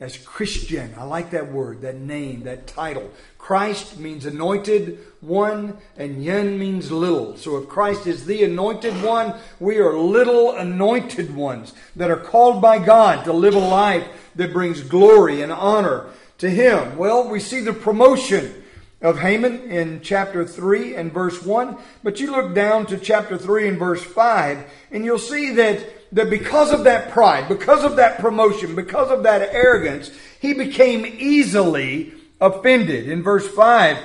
as 0.00 0.16
Christian. 0.16 0.94
I 0.96 1.04
like 1.04 1.30
that 1.30 1.50
word, 1.50 1.80
that 1.80 1.96
name, 1.96 2.44
that 2.44 2.66
title. 2.66 3.10
Christ 3.36 3.98
means 3.98 4.26
anointed 4.26 4.98
one, 5.20 5.78
and 5.96 6.22
yen 6.22 6.58
means 6.58 6.92
little. 6.92 7.36
So 7.36 7.56
if 7.56 7.68
Christ 7.68 8.06
is 8.06 8.24
the 8.24 8.44
anointed 8.44 9.02
one, 9.02 9.34
we 9.58 9.78
are 9.78 9.98
little 9.98 10.54
anointed 10.56 11.34
ones 11.34 11.74
that 11.96 12.10
are 12.10 12.16
called 12.16 12.62
by 12.62 12.78
God 12.78 13.24
to 13.24 13.32
live 13.32 13.56
a 13.56 13.58
life 13.58 14.06
that 14.36 14.52
brings 14.52 14.82
glory 14.82 15.42
and 15.42 15.50
honor 15.52 16.06
to 16.38 16.48
him. 16.48 16.96
Well, 16.96 17.28
we 17.28 17.40
see 17.40 17.60
the 17.60 17.72
promotion 17.72 18.62
of 19.00 19.20
Haman 19.20 19.70
in 19.70 20.00
chapter 20.00 20.44
3 20.44 20.96
and 20.96 21.12
verse 21.12 21.42
1, 21.42 21.76
but 22.02 22.20
you 22.20 22.30
look 22.30 22.54
down 22.54 22.86
to 22.86 22.98
chapter 22.98 23.36
3 23.36 23.68
and 23.68 23.78
verse 23.78 24.02
5, 24.02 24.64
and 24.90 25.04
you'll 25.04 25.18
see 25.18 25.52
that, 25.52 25.84
that 26.12 26.30
because 26.30 26.72
of 26.72 26.84
that 26.84 27.10
pride, 27.10 27.48
because 27.48 27.84
of 27.84 27.96
that 27.96 28.18
promotion, 28.18 28.74
because 28.74 29.10
of 29.10 29.22
that 29.24 29.54
arrogance, 29.54 30.10
he 30.40 30.54
became 30.54 31.04
easily 31.06 32.14
offended. 32.40 33.08
In 33.08 33.22
verse 33.22 33.46
5, 33.46 33.98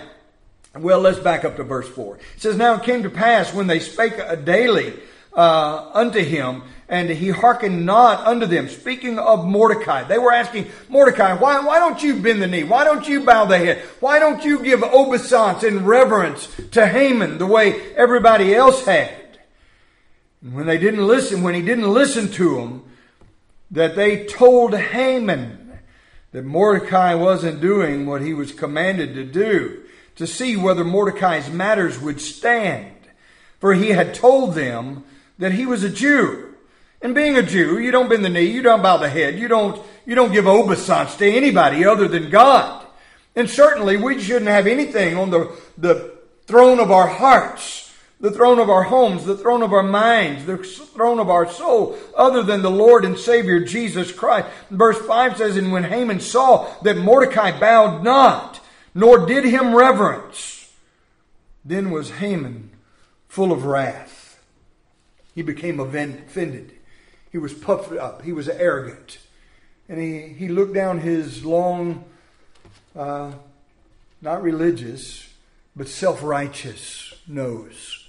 well, 0.80 1.00
let's 1.00 1.20
back 1.20 1.46
up 1.46 1.56
to 1.58 1.64
verse 1.64 1.88
4. 1.88 2.16
It 2.16 2.22
says, 2.38 2.58
Now 2.58 2.76
it 2.76 2.84
came 2.84 3.04
to 3.04 3.10
pass 3.10 3.54
when 3.54 3.68
they 3.68 3.80
spake 3.80 4.16
daily 4.44 4.94
uh, 5.34 5.92
unto 5.94 6.20
him 6.20 6.64
and 6.90 7.10
he 7.10 7.30
hearkened 7.30 7.86
not 7.86 8.26
unto 8.28 8.46
them. 8.46 8.70
Speaking 8.70 9.18
of 9.18 9.46
Mordecai, 9.46 10.04
they 10.04 10.20
were 10.20 10.34
asking 10.34 10.70
Mordecai, 10.90 11.34
why, 11.34 11.60
why 11.66 11.80
don't 11.80 12.02
you 12.04 12.20
bend 12.20 12.42
the 12.42 12.48
knee? 12.48 12.64
Why 12.64 12.84
don't 12.84 13.08
you 13.08 13.24
bow 13.24 13.46
the 13.46 13.58
head? 13.58 13.80
Why 14.00 14.20
don't 14.20 14.44
you 14.44 14.60
give 14.60 14.84
obeisance 14.84 15.64
and 15.64 15.88
reverence 15.88 16.50
to 16.72 16.86
Haman 16.86 17.38
the 17.38 17.48
way 17.48 17.94
everybody 17.96 18.54
else 18.54 18.86
had? 18.86 19.23
And 20.44 20.54
when 20.54 20.66
they 20.66 20.78
didn't 20.78 21.08
listen, 21.08 21.42
when 21.42 21.56
he 21.56 21.62
didn't 21.62 21.92
listen 21.92 22.30
to 22.34 22.58
them, 22.58 22.84
that 23.72 23.96
they 23.96 24.26
told 24.26 24.76
Haman 24.76 25.80
that 26.32 26.46
Mordecai 26.46 27.16
wasn't 27.16 27.62
doing 27.62 28.06
what 28.06 28.22
he 28.22 28.34
was 28.34 28.52
commanded 28.52 29.16
to 29.16 29.24
do, 29.24 29.84
to 30.16 30.28
see 30.28 30.56
whether 30.56 30.84
Mordecai's 30.84 31.50
matters 31.50 32.00
would 32.00 32.22
stand. 32.22 32.92
For 33.60 33.74
he 33.74 33.90
had 33.90 34.14
told 34.14 34.54
them 34.54 35.06
that 35.40 35.54
he 35.54 35.66
was 35.66 35.84
a 35.84 35.90
Jew 35.90 36.54
and 37.04 37.14
being 37.14 37.36
a 37.36 37.44
Jew, 37.44 37.80
you 37.80 37.92
don't 37.92 38.10
bend 38.10 38.24
the 38.24 38.30
knee, 38.30 38.46
you 38.46 38.62
don't 38.62 38.82
bow 38.82 38.96
the 38.96 39.10
head, 39.10 39.38
you 39.38 39.50
don't, 39.50 39.80
you 40.06 40.16
don't 40.16 40.32
give 40.32 40.48
obeisance 40.48 41.18
to 41.18 41.30
anybody 41.30 41.84
other 41.84 42.08
than 42.08 42.30
God. 42.30 42.88
And 43.36 43.50
certainly 43.50 43.98
we 43.98 44.22
shouldn't 44.22 44.48
have 44.48 44.68
anything 44.68 45.18
on 45.18 45.30
the, 45.30 45.54
the 45.78 46.18
throne 46.48 46.80
of 46.80 46.92
our 46.92 47.08
hearts, 47.08 47.83
the 48.24 48.32
throne 48.32 48.58
of 48.58 48.70
our 48.70 48.84
homes, 48.84 49.26
the 49.26 49.36
throne 49.36 49.62
of 49.62 49.74
our 49.74 49.84
minds, 49.84 50.46
the 50.46 50.58
throne 50.58 51.20
of 51.20 51.30
our 51.30 51.46
soul, 51.52 51.98
other 52.16 52.42
than 52.42 52.62
the 52.62 52.72
Lord 52.72 53.04
and 53.04 53.18
Savior 53.20 53.60
Jesus 53.60 54.14
Christ. 54.14 54.48
Verse 54.72 54.98
5 54.98 55.36
says, 55.36 55.58
And 55.58 55.74
when 55.74 55.84
Haman 55.84 56.22
saw 56.22 56.74
that 56.84 56.96
Mordecai 56.96 57.60
bowed 57.60 58.02
not, 58.02 58.62
nor 58.96 59.26
did 59.26 59.44
him 59.44 59.76
reverence, 59.76 60.72
then 61.66 61.92
was 61.92 62.12
Haman 62.12 62.72
full 63.28 63.52
of 63.52 63.66
wrath. 63.66 64.42
He 65.36 65.42
became 65.42 65.82
offended. 65.82 66.72
He 67.30 67.38
was 67.38 67.54
puffed 67.54 67.92
up. 67.92 68.22
He 68.22 68.32
was 68.32 68.48
arrogant. 68.48 69.18
And 69.90 70.00
he, 70.00 70.30
he 70.30 70.48
looked 70.48 70.74
down 70.74 71.02
his 71.02 71.44
long, 71.44 72.06
uh, 72.96 73.34
not 74.22 74.42
religious, 74.42 75.30
but 75.76 75.90
self 75.90 76.24
righteous 76.24 77.16
nose 77.28 78.03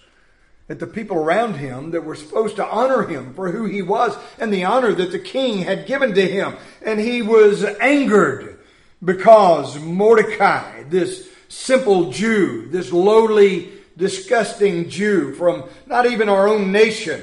at 0.68 0.78
the 0.78 0.87
people 0.87 1.18
around 1.18 1.54
him 1.54 1.90
that 1.90 2.04
were 2.04 2.14
supposed 2.14 2.56
to 2.56 2.66
honor 2.66 3.06
him 3.06 3.35
for 3.35 3.50
who 3.50 3.66
he 3.66 3.83
was 3.83 4.16
and 4.38 4.52
the 4.52 4.64
honor 4.64 4.92
that 4.92 5.12
the 5.12 5.18
king 5.18 5.59
had 5.59 5.87
given 5.87 6.14
to 6.14 6.26
him. 6.26 6.54
And 6.83 6.99
he 6.99 7.21
was 7.21 7.64
angered 7.64 8.59
because 9.04 9.78
Mordecai, 9.78 10.85
this 10.85 11.28
simple 11.49 12.11
Jew, 12.11 12.68
this 12.71 12.92
lowly, 12.92 13.73
disgusting 13.97 14.88
Jew 14.88 15.35
from 15.35 15.64
not 15.87 16.06
even 16.06 16.28
our 16.28 16.49
own 16.49 16.73
nation, 16.73 17.23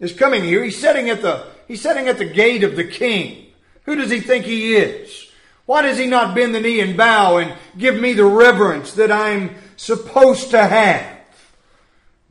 is 0.00 0.12
coming 0.12 0.42
here. 0.42 0.64
He's 0.64 0.80
sitting 0.80 1.10
at 1.10 1.20
the, 1.20 1.46
he's 1.68 1.82
sitting 1.82 2.08
at 2.08 2.18
the 2.18 2.24
gate 2.24 2.64
of 2.64 2.76
the 2.76 2.84
king. 2.84 3.46
Who 3.84 3.94
does 3.94 4.10
he 4.10 4.20
think 4.20 4.46
he 4.46 4.74
is? 4.74 5.30
Why 5.66 5.82
does 5.82 5.98
he 5.98 6.06
not 6.06 6.34
bend 6.34 6.54
the 6.54 6.60
knee 6.60 6.80
and 6.80 6.96
bow 6.96 7.36
and 7.38 7.54
give 7.76 7.98
me 7.98 8.14
the 8.14 8.24
reverence 8.24 8.92
that 8.94 9.12
I'm 9.12 9.54
supposed 9.76 10.50
to 10.50 10.62
have? 10.62 11.13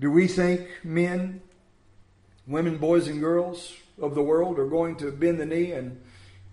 Do 0.04 0.12
we 0.12 0.28
think 0.28 0.68
men, 0.84 1.40
women, 2.46 2.78
boys, 2.78 3.08
and 3.08 3.22
girls 3.22 3.74
of 4.02 4.16
the 4.16 4.22
world 4.22 4.60
are 4.60 4.68
going 4.68 4.98
to 4.98 5.14
bend 5.14 5.40
the 5.40 5.46
knee 5.46 5.72
and 5.72 5.98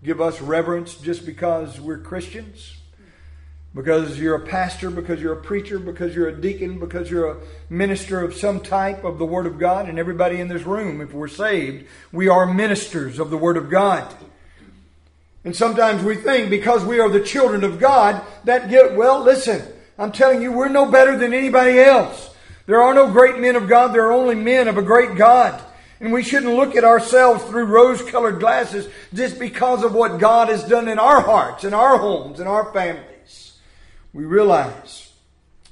give 0.04 0.20
us 0.20 0.40
reverence 0.40 0.94
just 0.94 1.26
because 1.26 1.80
we're 1.80 1.98
Christians? 1.98 2.76
because 3.74 4.20
you're 4.20 4.36
a 4.36 4.46
pastor, 4.46 4.88
because 4.88 5.20
you're 5.20 5.32
a 5.32 5.42
preacher, 5.42 5.80
because 5.80 6.14
you're 6.14 6.28
a 6.28 6.40
deacon, 6.40 6.78
because 6.78 7.10
you're 7.10 7.32
a 7.32 7.36
minister 7.68 8.20
of 8.20 8.34
some 8.34 8.60
type 8.60 9.02
of 9.02 9.18
the 9.18 9.26
Word 9.26 9.46
of 9.46 9.58
God. 9.58 9.88
And 9.88 9.98
everybody 9.98 10.40
in 10.40 10.46
this 10.46 10.62
room, 10.62 11.00
if 11.00 11.12
we're 11.12 11.26
saved, 11.26 11.88
we 12.12 12.28
are 12.28 12.46
ministers 12.46 13.18
of 13.18 13.30
the 13.30 13.36
Word 13.36 13.56
of 13.56 13.68
God. 13.68 14.14
And 15.44 15.56
sometimes 15.56 16.04
we 16.04 16.14
think 16.14 16.50
because 16.50 16.84
we 16.84 17.00
are 17.00 17.08
the 17.08 17.24
children 17.24 17.64
of 17.64 17.80
God, 17.80 18.22
that 18.44 18.70
get, 18.70 18.94
well, 18.94 19.20
listen, 19.20 19.60
I'm 19.98 20.12
telling 20.12 20.40
you, 20.40 20.52
we're 20.52 20.68
no 20.68 20.88
better 20.88 21.18
than 21.18 21.34
anybody 21.34 21.80
else. 21.80 22.30
There 22.70 22.80
are 22.80 22.94
no 22.94 23.10
great 23.10 23.40
men 23.40 23.56
of 23.56 23.68
God, 23.68 23.88
there 23.88 24.06
are 24.06 24.12
only 24.12 24.36
men 24.36 24.68
of 24.68 24.78
a 24.78 24.82
great 24.82 25.16
God. 25.16 25.60
And 25.98 26.12
we 26.12 26.22
shouldn't 26.22 26.54
look 26.54 26.76
at 26.76 26.84
ourselves 26.84 27.42
through 27.44 27.64
rose 27.64 28.00
colored 28.00 28.38
glasses 28.38 28.88
just 29.12 29.40
because 29.40 29.82
of 29.82 29.92
what 29.92 30.20
God 30.20 30.48
has 30.48 30.62
done 30.62 30.86
in 30.86 30.98
our 30.98 31.20
hearts, 31.20 31.64
in 31.64 31.74
our 31.74 31.98
homes, 31.98 32.38
in 32.38 32.46
our 32.46 32.72
families 32.72 33.10
we 34.12 34.24
realize 34.24 35.12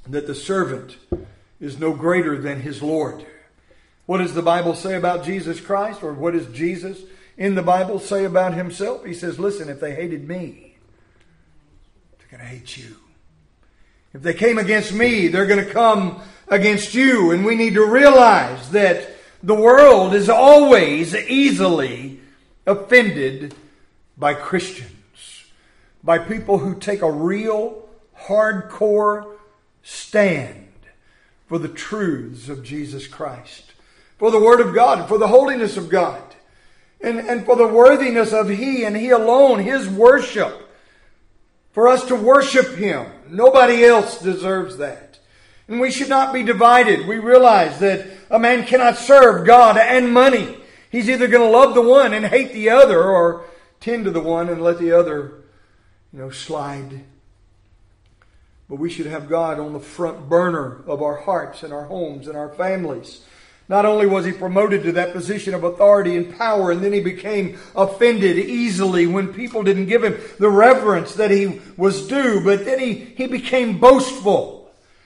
that 0.07 0.27
the 0.27 0.35
servant 0.35 0.97
is 1.59 1.77
no 1.77 1.93
greater 1.93 2.37
than 2.37 2.61
his 2.61 2.81
Lord. 2.81 3.25
What 4.05 4.19
does 4.19 4.33
the 4.33 4.41
Bible 4.41 4.75
say 4.75 4.95
about 4.95 5.25
Jesus 5.25 5.59
Christ, 5.59 6.03
or 6.03 6.13
what 6.13 6.33
does 6.33 6.47
Jesus 6.47 6.99
in 7.37 7.55
the 7.55 7.61
Bible 7.61 7.99
say 7.99 8.25
about 8.25 8.53
himself? 8.53 9.05
He 9.05 9.13
says, 9.13 9.39
Listen, 9.39 9.69
if 9.69 9.79
they 9.79 9.93
hated 9.93 10.27
me, 10.27 10.77
they're 12.17 12.37
going 12.37 12.49
to 12.49 12.57
hate 12.57 12.77
you. 12.77 12.95
If 14.13 14.23
they 14.23 14.33
came 14.33 14.57
against 14.57 14.91
me, 14.91 15.27
they're 15.27 15.45
going 15.45 15.63
to 15.63 15.71
come 15.71 16.21
against 16.49 16.93
you. 16.93 17.31
And 17.31 17.45
we 17.45 17.55
need 17.55 17.75
to 17.75 17.85
realize 17.85 18.71
that 18.71 19.09
the 19.41 19.55
world 19.55 20.13
is 20.13 20.29
always 20.29 21.15
easily 21.15 22.19
offended 22.65 23.55
by 24.17 24.33
Christians, 24.33 25.45
by 26.03 26.19
people 26.19 26.57
who 26.57 26.75
take 26.75 27.01
a 27.01 27.11
real, 27.11 27.87
hardcore 28.25 29.35
stand 29.81 30.67
for 31.47 31.57
the 31.57 31.67
truths 31.67 32.49
of 32.49 32.63
Jesus 32.63 33.07
Christ, 33.07 33.71
for 34.17 34.29
the 34.29 34.39
Word 34.39 34.59
of 34.59 34.75
God, 34.75 35.07
for 35.07 35.17
the 35.17 35.29
holiness 35.29 35.77
of 35.77 35.89
God, 35.89 36.21
and, 37.01 37.17
and 37.19 37.45
for 37.45 37.55
the 37.55 37.67
worthiness 37.67 38.33
of 38.33 38.49
He 38.49 38.83
and 38.83 38.95
He 38.95 39.09
alone, 39.09 39.59
His 39.59 39.87
worship, 39.87 40.69
for 41.71 41.87
us 41.87 42.05
to 42.05 42.15
worship 42.15 42.75
Him. 42.75 43.07
Nobody 43.29 43.85
else 43.85 44.19
deserves 44.19 44.77
that. 44.77 45.08
And 45.69 45.79
we 45.79 45.91
should 45.91 46.09
not 46.09 46.33
be 46.33 46.41
divided. 46.41 47.07
We 47.07 47.19
realize 47.19 47.79
that 47.79 48.07
a 48.31 48.39
man 48.39 48.65
cannot 48.65 48.97
serve 48.97 49.45
God 49.45 49.77
and 49.77 50.11
money. 50.11 50.57
He's 50.89 51.07
either 51.07 51.27
going 51.27 51.47
to 51.47 51.57
love 51.57 51.75
the 51.75 51.81
one 51.81 52.11
and 52.11 52.25
hate 52.25 52.53
the 52.53 52.71
other 52.71 53.03
or 53.03 53.45
tend 53.79 54.05
to 54.05 54.11
the 54.11 54.19
one 54.19 54.49
and 54.49 54.63
let 54.63 54.79
the 54.79 54.91
other, 54.91 55.43
you 56.11 56.19
know, 56.19 56.31
slide. 56.31 57.03
But 58.67 58.79
we 58.79 58.89
should 58.89 59.05
have 59.05 59.29
God 59.29 59.59
on 59.59 59.73
the 59.73 59.79
front 59.79 60.27
burner 60.27 60.81
of 60.87 61.03
our 61.03 61.17
hearts 61.17 61.61
and 61.61 61.71
our 61.71 61.85
homes 61.85 62.27
and 62.27 62.35
our 62.35 62.49
families. 62.49 63.21
Not 63.67 63.85
only 63.85 64.07
was 64.07 64.25
he 64.25 64.31
promoted 64.31 64.81
to 64.83 64.91
that 64.93 65.13
position 65.13 65.53
of 65.53 65.63
authority 65.63 66.17
and 66.17 66.35
power, 66.35 66.71
and 66.71 66.83
then 66.83 66.93
he 66.93 66.99
became 66.99 67.59
offended 67.75 68.37
easily 68.37 69.05
when 69.05 69.31
people 69.31 69.61
didn't 69.61 69.85
give 69.85 70.03
him 70.03 70.17
the 70.39 70.49
reverence 70.49 71.13
that 71.13 71.29
he 71.29 71.61
was 71.77 72.07
due, 72.07 72.43
but 72.43 72.65
then 72.65 72.79
he, 72.79 72.93
he 72.93 73.27
became 73.27 73.77
boastful. 73.77 74.58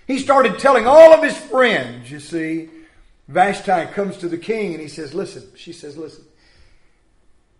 He 0.07 0.19
started 0.19 0.59
telling 0.59 0.85
all 0.85 1.13
of 1.13 1.23
his 1.23 1.37
friends, 1.37 2.11
you 2.11 2.19
see, 2.19 2.69
Vashti 3.27 3.85
comes 3.93 4.17
to 4.17 4.27
the 4.27 4.37
king 4.37 4.73
and 4.73 4.81
he 4.81 4.89
says, 4.89 5.13
Listen, 5.13 5.43
she 5.55 5.73
says, 5.73 5.97
Listen. 5.97 6.25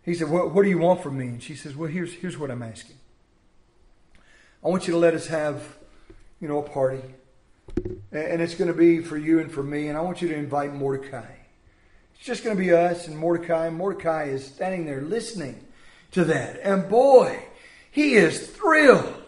He 0.03 0.13
said, 0.13 0.29
what, 0.29 0.53
what 0.53 0.63
do 0.63 0.69
you 0.69 0.79
want 0.79 1.01
from 1.01 1.17
me? 1.17 1.27
And 1.27 1.41
she 1.41 1.55
says, 1.55 1.75
Well, 1.75 1.89
here's, 1.89 2.13
here's 2.13 2.37
what 2.37 2.51
I'm 2.51 2.61
asking. 2.61 2.97
I 4.63 4.67
want 4.67 4.87
you 4.87 4.93
to 4.93 4.99
let 4.99 5.13
us 5.13 5.27
have, 5.27 5.77
you 6.39 6.47
know, 6.47 6.59
a 6.59 6.69
party. 6.69 7.01
And 8.11 8.41
it's 8.41 8.55
going 8.55 8.67
to 8.67 8.77
be 8.77 8.99
for 8.99 9.17
you 9.17 9.39
and 9.39 9.51
for 9.51 9.63
me. 9.63 9.87
And 9.87 9.97
I 9.97 10.01
want 10.01 10.21
you 10.21 10.27
to 10.27 10.35
invite 10.35 10.73
Mordecai. 10.73 11.31
It's 12.15 12.23
just 12.23 12.43
going 12.43 12.55
to 12.55 12.61
be 12.61 12.71
us 12.71 13.07
and 13.07 13.17
Mordecai. 13.17 13.69
Mordecai 13.69 14.25
is 14.25 14.45
standing 14.45 14.85
there 14.85 15.01
listening 15.01 15.65
to 16.11 16.25
that. 16.25 16.59
And 16.63 16.89
boy, 16.89 17.45
he 17.91 18.13
is 18.13 18.47
thrilled. 18.47 19.22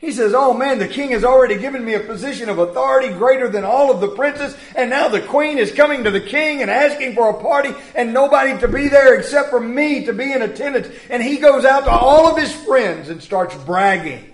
He 0.00 0.12
says, 0.12 0.32
Oh 0.34 0.54
man, 0.54 0.78
the 0.78 0.88
king 0.88 1.10
has 1.10 1.24
already 1.24 1.58
given 1.58 1.84
me 1.84 1.92
a 1.92 2.00
position 2.00 2.48
of 2.48 2.58
authority 2.58 3.12
greater 3.12 3.48
than 3.48 3.64
all 3.64 3.90
of 3.90 4.00
the 4.00 4.08
princes, 4.08 4.56
and 4.74 4.88
now 4.88 5.08
the 5.08 5.20
queen 5.20 5.58
is 5.58 5.72
coming 5.72 6.04
to 6.04 6.10
the 6.10 6.22
king 6.22 6.62
and 6.62 6.70
asking 6.70 7.14
for 7.14 7.28
a 7.28 7.42
party, 7.42 7.74
and 7.94 8.14
nobody 8.14 8.58
to 8.60 8.66
be 8.66 8.88
there 8.88 9.14
except 9.14 9.50
for 9.50 9.60
me 9.60 10.06
to 10.06 10.14
be 10.14 10.32
in 10.32 10.40
attendance. 10.40 10.88
And 11.10 11.22
he 11.22 11.36
goes 11.36 11.66
out 11.66 11.84
to 11.84 11.90
all 11.90 12.26
of 12.26 12.38
his 12.38 12.50
friends 12.50 13.10
and 13.10 13.22
starts 13.22 13.54
bragging 13.54 14.24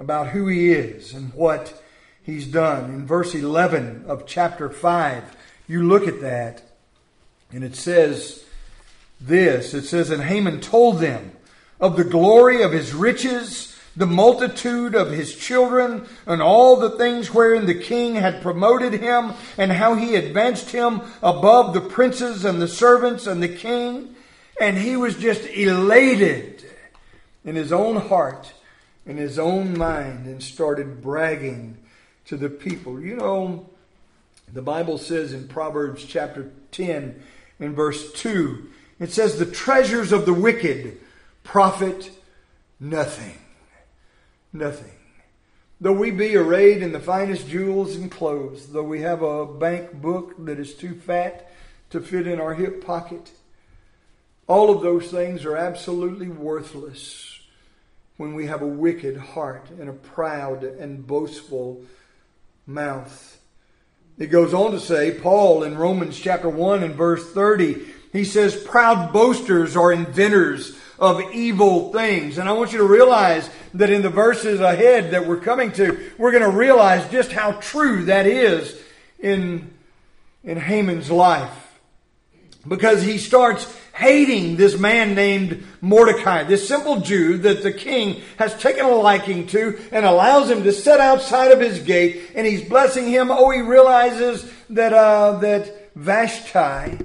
about 0.00 0.30
who 0.30 0.48
he 0.48 0.72
is 0.72 1.14
and 1.14 1.32
what 1.34 1.80
he's 2.24 2.46
done. 2.46 2.86
In 2.86 3.06
verse 3.06 3.36
11 3.36 4.06
of 4.08 4.26
chapter 4.26 4.68
5, 4.68 5.36
you 5.68 5.86
look 5.86 6.08
at 6.08 6.22
that, 6.22 6.62
and 7.52 7.62
it 7.62 7.76
says 7.76 8.44
this 9.20 9.74
it 9.74 9.84
says, 9.84 10.10
And 10.10 10.24
Haman 10.24 10.60
told 10.60 10.98
them 10.98 11.36
of 11.78 11.96
the 11.96 12.02
glory 12.02 12.62
of 12.62 12.72
his 12.72 12.92
riches 12.92 13.69
the 13.96 14.06
multitude 14.06 14.94
of 14.94 15.10
his 15.10 15.34
children, 15.34 16.06
and 16.26 16.40
all 16.40 16.76
the 16.76 16.90
things 16.90 17.34
wherein 17.34 17.66
the 17.66 17.74
king 17.74 18.14
had 18.14 18.42
promoted 18.42 18.92
him, 18.92 19.32
and 19.58 19.72
how 19.72 19.94
he 19.94 20.14
advanced 20.14 20.70
him 20.70 21.00
above 21.22 21.74
the 21.74 21.80
princes 21.80 22.44
and 22.44 22.62
the 22.62 22.68
servants 22.68 23.26
and 23.26 23.42
the 23.42 23.48
king. 23.48 24.14
And 24.60 24.78
he 24.78 24.96
was 24.96 25.16
just 25.16 25.44
elated 25.46 26.64
in 27.44 27.56
his 27.56 27.72
own 27.72 27.96
heart, 27.96 28.52
in 29.06 29.16
his 29.16 29.38
own 29.38 29.76
mind, 29.76 30.26
and 30.26 30.42
started 30.42 31.02
bragging 31.02 31.76
to 32.26 32.36
the 32.36 32.50
people. 32.50 33.00
You 33.00 33.16
know, 33.16 33.68
the 34.52 34.62
Bible 34.62 34.98
says 34.98 35.32
in 35.32 35.48
Proverbs 35.48 36.04
chapter 36.04 36.50
10, 36.70 37.20
in 37.58 37.74
verse 37.74 38.12
2, 38.12 38.68
it 39.00 39.10
says, 39.10 39.38
The 39.38 39.46
treasures 39.46 40.12
of 40.12 40.26
the 40.26 40.34
wicked 40.34 40.98
profit 41.42 42.10
nothing 42.78 43.38
nothing. 44.52 44.92
Though 45.80 45.92
we 45.92 46.10
be 46.10 46.36
arrayed 46.36 46.82
in 46.82 46.92
the 46.92 47.00
finest 47.00 47.48
jewels 47.48 47.96
and 47.96 48.10
clothes, 48.10 48.66
though 48.66 48.82
we 48.82 49.00
have 49.00 49.22
a 49.22 49.46
bank 49.46 49.92
book 49.94 50.34
that 50.44 50.58
is 50.58 50.74
too 50.74 50.94
fat 50.94 51.50
to 51.90 52.00
fit 52.00 52.26
in 52.26 52.38
our 52.38 52.54
hip 52.54 52.84
pocket, 52.84 53.30
all 54.46 54.70
of 54.70 54.82
those 54.82 55.10
things 55.10 55.44
are 55.44 55.56
absolutely 55.56 56.28
worthless 56.28 57.40
when 58.16 58.34
we 58.34 58.46
have 58.46 58.60
a 58.60 58.66
wicked 58.66 59.16
heart 59.16 59.70
and 59.78 59.88
a 59.88 59.94
proud 59.94 60.64
and 60.64 61.06
boastful 61.06 61.82
mouth. 62.66 63.38
It 64.18 64.26
goes 64.26 64.52
on 64.52 64.72
to 64.72 64.80
say, 64.80 65.12
Paul 65.12 65.62
in 65.62 65.78
Romans 65.78 66.18
chapter 66.18 66.50
1 66.50 66.82
and 66.82 66.94
verse 66.94 67.32
30, 67.32 67.86
he 68.12 68.24
says, 68.24 68.62
Proud 68.64 69.14
boasters 69.14 69.76
are 69.76 69.92
inventors 69.92 70.76
of 71.00 71.32
evil 71.32 71.92
things. 71.92 72.36
And 72.36 72.48
I 72.48 72.52
want 72.52 72.72
you 72.72 72.78
to 72.78 72.84
realize 72.84 73.48
that 73.74 73.88
in 73.88 74.02
the 74.02 74.10
verses 74.10 74.60
ahead 74.60 75.12
that 75.12 75.26
we're 75.26 75.40
coming 75.40 75.72
to, 75.72 76.10
we're 76.18 76.30
going 76.30 76.42
to 76.42 76.56
realize 76.56 77.10
just 77.10 77.32
how 77.32 77.52
true 77.52 78.04
that 78.04 78.26
is 78.26 78.78
in, 79.18 79.70
in 80.44 80.58
Haman's 80.58 81.10
life. 81.10 81.56
Because 82.68 83.02
he 83.02 83.16
starts 83.16 83.66
hating 83.94 84.56
this 84.56 84.78
man 84.78 85.14
named 85.14 85.64
Mordecai, 85.80 86.44
this 86.44 86.68
simple 86.68 87.00
Jew 87.00 87.38
that 87.38 87.62
the 87.62 87.72
king 87.72 88.20
has 88.38 88.54
taken 88.60 88.84
a 88.84 88.90
liking 88.90 89.46
to 89.48 89.80
and 89.90 90.04
allows 90.04 90.50
him 90.50 90.64
to 90.64 90.72
sit 90.72 91.00
outside 91.00 91.52
of 91.52 91.60
his 91.60 91.78
gate, 91.80 92.32
and 92.34 92.46
he's 92.46 92.66
blessing 92.68 93.08
him. 93.08 93.30
Oh, 93.30 93.48
he 93.48 93.62
realizes 93.62 94.50
that 94.68 94.92
uh, 94.92 95.38
that 95.38 95.94
Vashti 95.94 96.98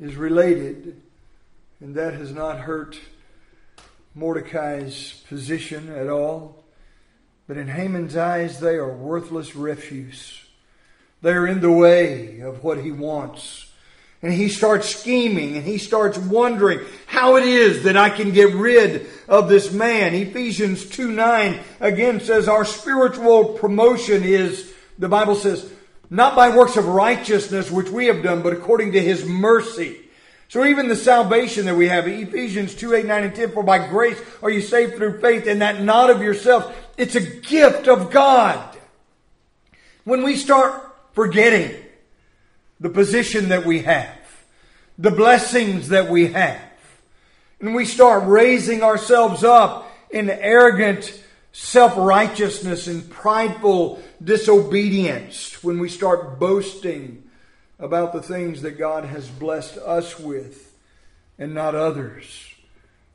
is 0.00 0.16
related 0.16 0.99
and 1.80 1.94
that 1.94 2.14
has 2.14 2.32
not 2.32 2.58
hurt 2.58 2.98
Mordecai's 4.14 5.22
position 5.28 5.88
at 5.88 6.08
all. 6.08 6.64
But 7.48 7.56
in 7.56 7.68
Haman's 7.68 8.16
eyes, 8.16 8.60
they 8.60 8.74
are 8.74 8.92
worthless 8.92 9.56
refuse. 9.56 10.40
They 11.22 11.32
are 11.32 11.46
in 11.46 11.60
the 11.60 11.72
way 11.72 12.40
of 12.40 12.62
what 12.62 12.78
he 12.78 12.92
wants. 12.92 13.66
And 14.22 14.32
he 14.32 14.48
starts 14.48 14.94
scheming 14.94 15.56
and 15.56 15.64
he 15.64 15.78
starts 15.78 16.18
wondering 16.18 16.80
how 17.06 17.36
it 17.36 17.44
is 17.44 17.84
that 17.84 17.96
I 17.96 18.10
can 18.10 18.32
get 18.32 18.54
rid 18.54 19.06
of 19.26 19.48
this 19.48 19.72
man. 19.72 20.14
Ephesians 20.14 20.84
2 20.84 21.10
9 21.10 21.58
again 21.80 22.20
says 22.20 22.46
our 22.46 22.66
spiritual 22.66 23.54
promotion 23.54 24.22
is, 24.22 24.72
the 24.98 25.08
Bible 25.08 25.36
says, 25.36 25.72
not 26.10 26.36
by 26.36 26.54
works 26.54 26.76
of 26.76 26.86
righteousness 26.86 27.70
which 27.70 27.88
we 27.88 28.06
have 28.06 28.22
done, 28.22 28.42
but 28.42 28.52
according 28.52 28.92
to 28.92 29.00
his 29.00 29.24
mercy. 29.24 30.09
So 30.50 30.64
even 30.64 30.88
the 30.88 30.96
salvation 30.96 31.66
that 31.66 31.76
we 31.76 31.86
have, 31.86 32.08
Ephesians 32.08 32.74
2, 32.74 32.92
8, 32.92 33.06
9, 33.06 33.22
and 33.22 33.32
10, 33.36 33.52
for 33.52 33.62
by 33.62 33.86
grace 33.86 34.20
are 34.42 34.50
you 34.50 34.60
saved 34.60 34.96
through 34.96 35.20
faith, 35.20 35.46
and 35.46 35.62
that 35.62 35.80
not 35.80 36.10
of 36.10 36.22
yourself. 36.22 36.76
It's 36.96 37.14
a 37.14 37.20
gift 37.20 37.86
of 37.86 38.10
God. 38.10 38.76
When 40.02 40.24
we 40.24 40.34
start 40.34 40.92
forgetting 41.12 41.76
the 42.80 42.88
position 42.88 43.50
that 43.50 43.64
we 43.64 43.82
have, 43.82 44.18
the 44.98 45.12
blessings 45.12 45.90
that 45.90 46.10
we 46.10 46.32
have, 46.32 46.60
and 47.60 47.72
we 47.72 47.84
start 47.84 48.24
raising 48.26 48.82
ourselves 48.82 49.44
up 49.44 49.88
in 50.10 50.28
arrogant 50.28 51.22
self-righteousness 51.52 52.88
and 52.88 53.08
prideful 53.08 54.02
disobedience, 54.20 55.62
when 55.62 55.78
we 55.78 55.88
start 55.88 56.40
boasting 56.40 57.29
about 57.80 58.12
the 58.12 58.22
things 58.22 58.60
that 58.62 58.78
God 58.78 59.06
has 59.06 59.28
blessed 59.28 59.78
us 59.78 60.20
with 60.20 60.76
and 61.38 61.54
not 61.54 61.74
others. 61.74 62.54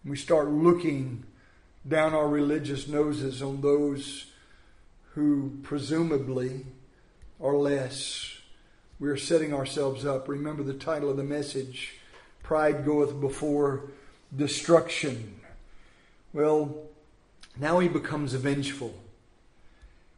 We 0.04 0.18
start 0.18 0.50
looking 0.50 1.24
down 1.88 2.16
our 2.16 2.28
religious 2.28 2.88
noses 2.88 3.44
on 3.44 3.62
those 3.62 4.26
who 5.14 5.60
presumably 5.62 6.66
are 7.40 7.56
less. 7.56 8.40
We 9.00 9.10
are 9.10 9.18
setting 9.18 9.54
ourselves 9.54 10.04
up. 10.06 10.28
Remember 10.28 10.64
the 10.64 10.74
title 10.74 11.10
of 11.10 11.18
the 11.18 11.24
message 11.24 12.00
Pride 12.42 12.86
goeth 12.86 13.20
before 13.20 13.92
destruction. 14.36 15.42
Well, 16.34 16.76
now 17.60 17.80
he 17.80 17.88
becomes 17.88 18.34
vengeful. 18.34 18.94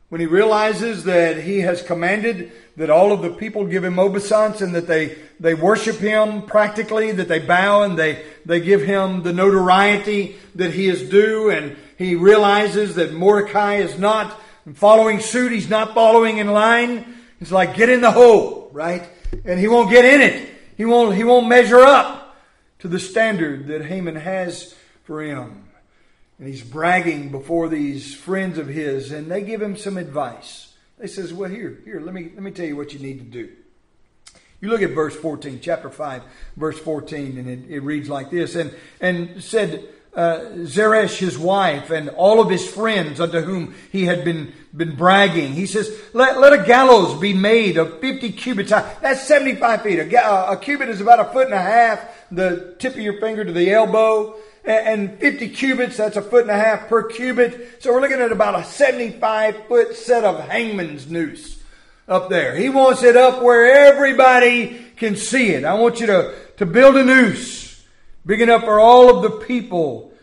When 0.09 0.21
he 0.21 0.27
realizes 0.27 1.03
that 1.03 1.37
he 1.37 1.59
has 1.61 1.81
commanded 1.81 2.51
that 2.77 2.89
all 2.89 3.11
of 3.11 3.21
the 3.21 3.31
people 3.31 3.65
give 3.65 3.83
him 3.83 3.99
obeisance 3.99 4.61
and 4.61 4.73
that 4.73 4.87
they, 4.87 5.17
they 5.39 5.53
worship 5.53 5.97
him 5.97 6.43
practically, 6.43 7.11
that 7.11 7.27
they 7.27 7.39
bow 7.39 7.83
and 7.83 7.99
they, 7.99 8.23
they 8.45 8.61
give 8.61 8.81
him 8.83 9.23
the 9.23 9.33
notoriety 9.33 10.37
that 10.55 10.73
he 10.73 10.87
is 10.87 11.09
due, 11.09 11.49
and 11.49 11.75
he 11.97 12.15
realizes 12.15 12.95
that 12.95 13.13
Mordecai 13.13 13.75
is 13.75 13.99
not 13.99 14.39
following 14.75 15.19
suit. 15.19 15.51
He's 15.51 15.69
not 15.69 15.93
following 15.93 16.37
in 16.37 16.47
line. 16.47 17.17
It's 17.41 17.51
like 17.51 17.75
get 17.75 17.89
in 17.89 17.99
the 17.99 18.11
hole, 18.11 18.69
right? 18.71 19.09
And 19.43 19.59
he 19.59 19.67
won't 19.67 19.89
get 19.89 20.05
in 20.05 20.21
it. 20.21 20.49
He 20.77 20.85
won't, 20.85 21.15
he 21.15 21.25
won't 21.25 21.47
measure 21.47 21.79
up 21.79 22.37
to 22.79 22.87
the 22.87 22.99
standard 22.99 23.67
that 23.67 23.83
Haman 23.83 24.15
has 24.15 24.73
for 25.03 25.21
him. 25.21 25.65
And 26.39 26.47
he's 26.47 26.61
bragging 26.61 27.29
before 27.29 27.67
these 27.67 28.13
friends 28.13 28.57
of 28.57 28.67
his, 28.67 29.11
and 29.11 29.29
they 29.29 29.41
give 29.41 29.61
him 29.61 29.75
some 29.75 29.97
advice. 29.97 30.73
They 30.99 31.07
says, 31.07 31.33
"Well, 31.33 31.49
here, 31.49 31.79
here, 31.83 31.99
let 31.99 32.13
me 32.13 32.29
let 32.33 32.43
me 32.43 32.51
tell 32.51 32.65
you 32.65 32.75
what 32.75 32.93
you 32.93 32.99
need 32.99 33.19
to 33.19 33.25
do." 33.25 33.49
You 34.59 34.69
look 34.69 34.81
at 34.81 34.91
verse 34.91 35.15
14, 35.15 35.59
chapter 35.61 35.89
5, 35.89 36.23
verse 36.55 36.79
14, 36.79 37.37
and 37.37 37.47
it, 37.47 37.69
it 37.69 37.79
reads 37.81 38.09
like 38.09 38.31
this. 38.31 38.55
And, 38.55 38.73
and 38.99 39.43
said 39.43 39.87
uh, 40.15 40.39
Zeresh, 40.65 41.19
his 41.19 41.37
wife, 41.37 41.91
and 41.91 42.09
all 42.09 42.41
of 42.41 42.49
his 42.49 42.67
friends 42.67 43.19
unto 43.19 43.41
whom 43.41 43.75
he 43.91 44.05
had 44.05 44.25
been, 44.25 44.51
been 44.75 44.95
bragging, 44.95 45.53
he 45.53 45.67
says, 45.67 45.95
let, 46.13 46.39
let 46.39 46.53
a 46.53 46.65
gallows 46.65 47.19
be 47.19 47.35
made 47.35 47.77
of 47.77 48.01
50 48.01 48.31
cubits 48.31 48.71
high. 48.71 48.95
That's 48.99 49.27
75 49.27 49.83
feet. 49.83 49.99
A, 49.99 50.51
a 50.51 50.57
cubit 50.57 50.89
is 50.89 51.01
about 51.01 51.19
a 51.19 51.25
foot 51.25 51.45
and 51.45 51.53
a 51.53 51.61
half, 51.61 52.27
the 52.31 52.75
tip 52.79 52.93
of 52.93 52.99
your 52.99 53.19
finger 53.19 53.45
to 53.45 53.53
the 53.53 53.71
elbow 53.71 54.35
and 54.67 55.17
50 55.19 55.49
cubits, 55.49 55.97
that's 55.97 56.17
a 56.17 56.21
foot 56.21 56.41
and 56.41 56.51
a 56.51 56.57
half 56.57 56.89
per 56.89 57.03
cubit. 57.03 57.81
So 57.81 57.93
we're 57.93 58.01
looking 58.01 58.19
at 58.19 58.31
about 58.31 58.59
a 58.59 58.65
75 58.65 59.67
foot 59.67 59.95
set 59.95 60.23
of 60.23 60.47
hangman's 60.49 61.09
noose 61.09 61.63
up 62.07 62.29
there. 62.29 62.55
He 62.55 62.69
wants 62.69 63.01
it 63.03 63.15
up 63.15 63.41
where 63.41 63.87
everybody 63.87 64.85
can 64.97 65.15
see 65.15 65.49
it. 65.51 65.63
I 65.63 65.75
want 65.75 65.99
you 65.99 66.07
to, 66.07 66.35
to 66.57 66.65
build 66.65 66.97
a 66.97 67.03
noose 67.03 67.83
big 68.25 68.41
enough 68.41 68.63
for 68.63 68.79
all 68.79 69.15
of 69.15 69.23
the 69.23 69.45
people 69.45 70.13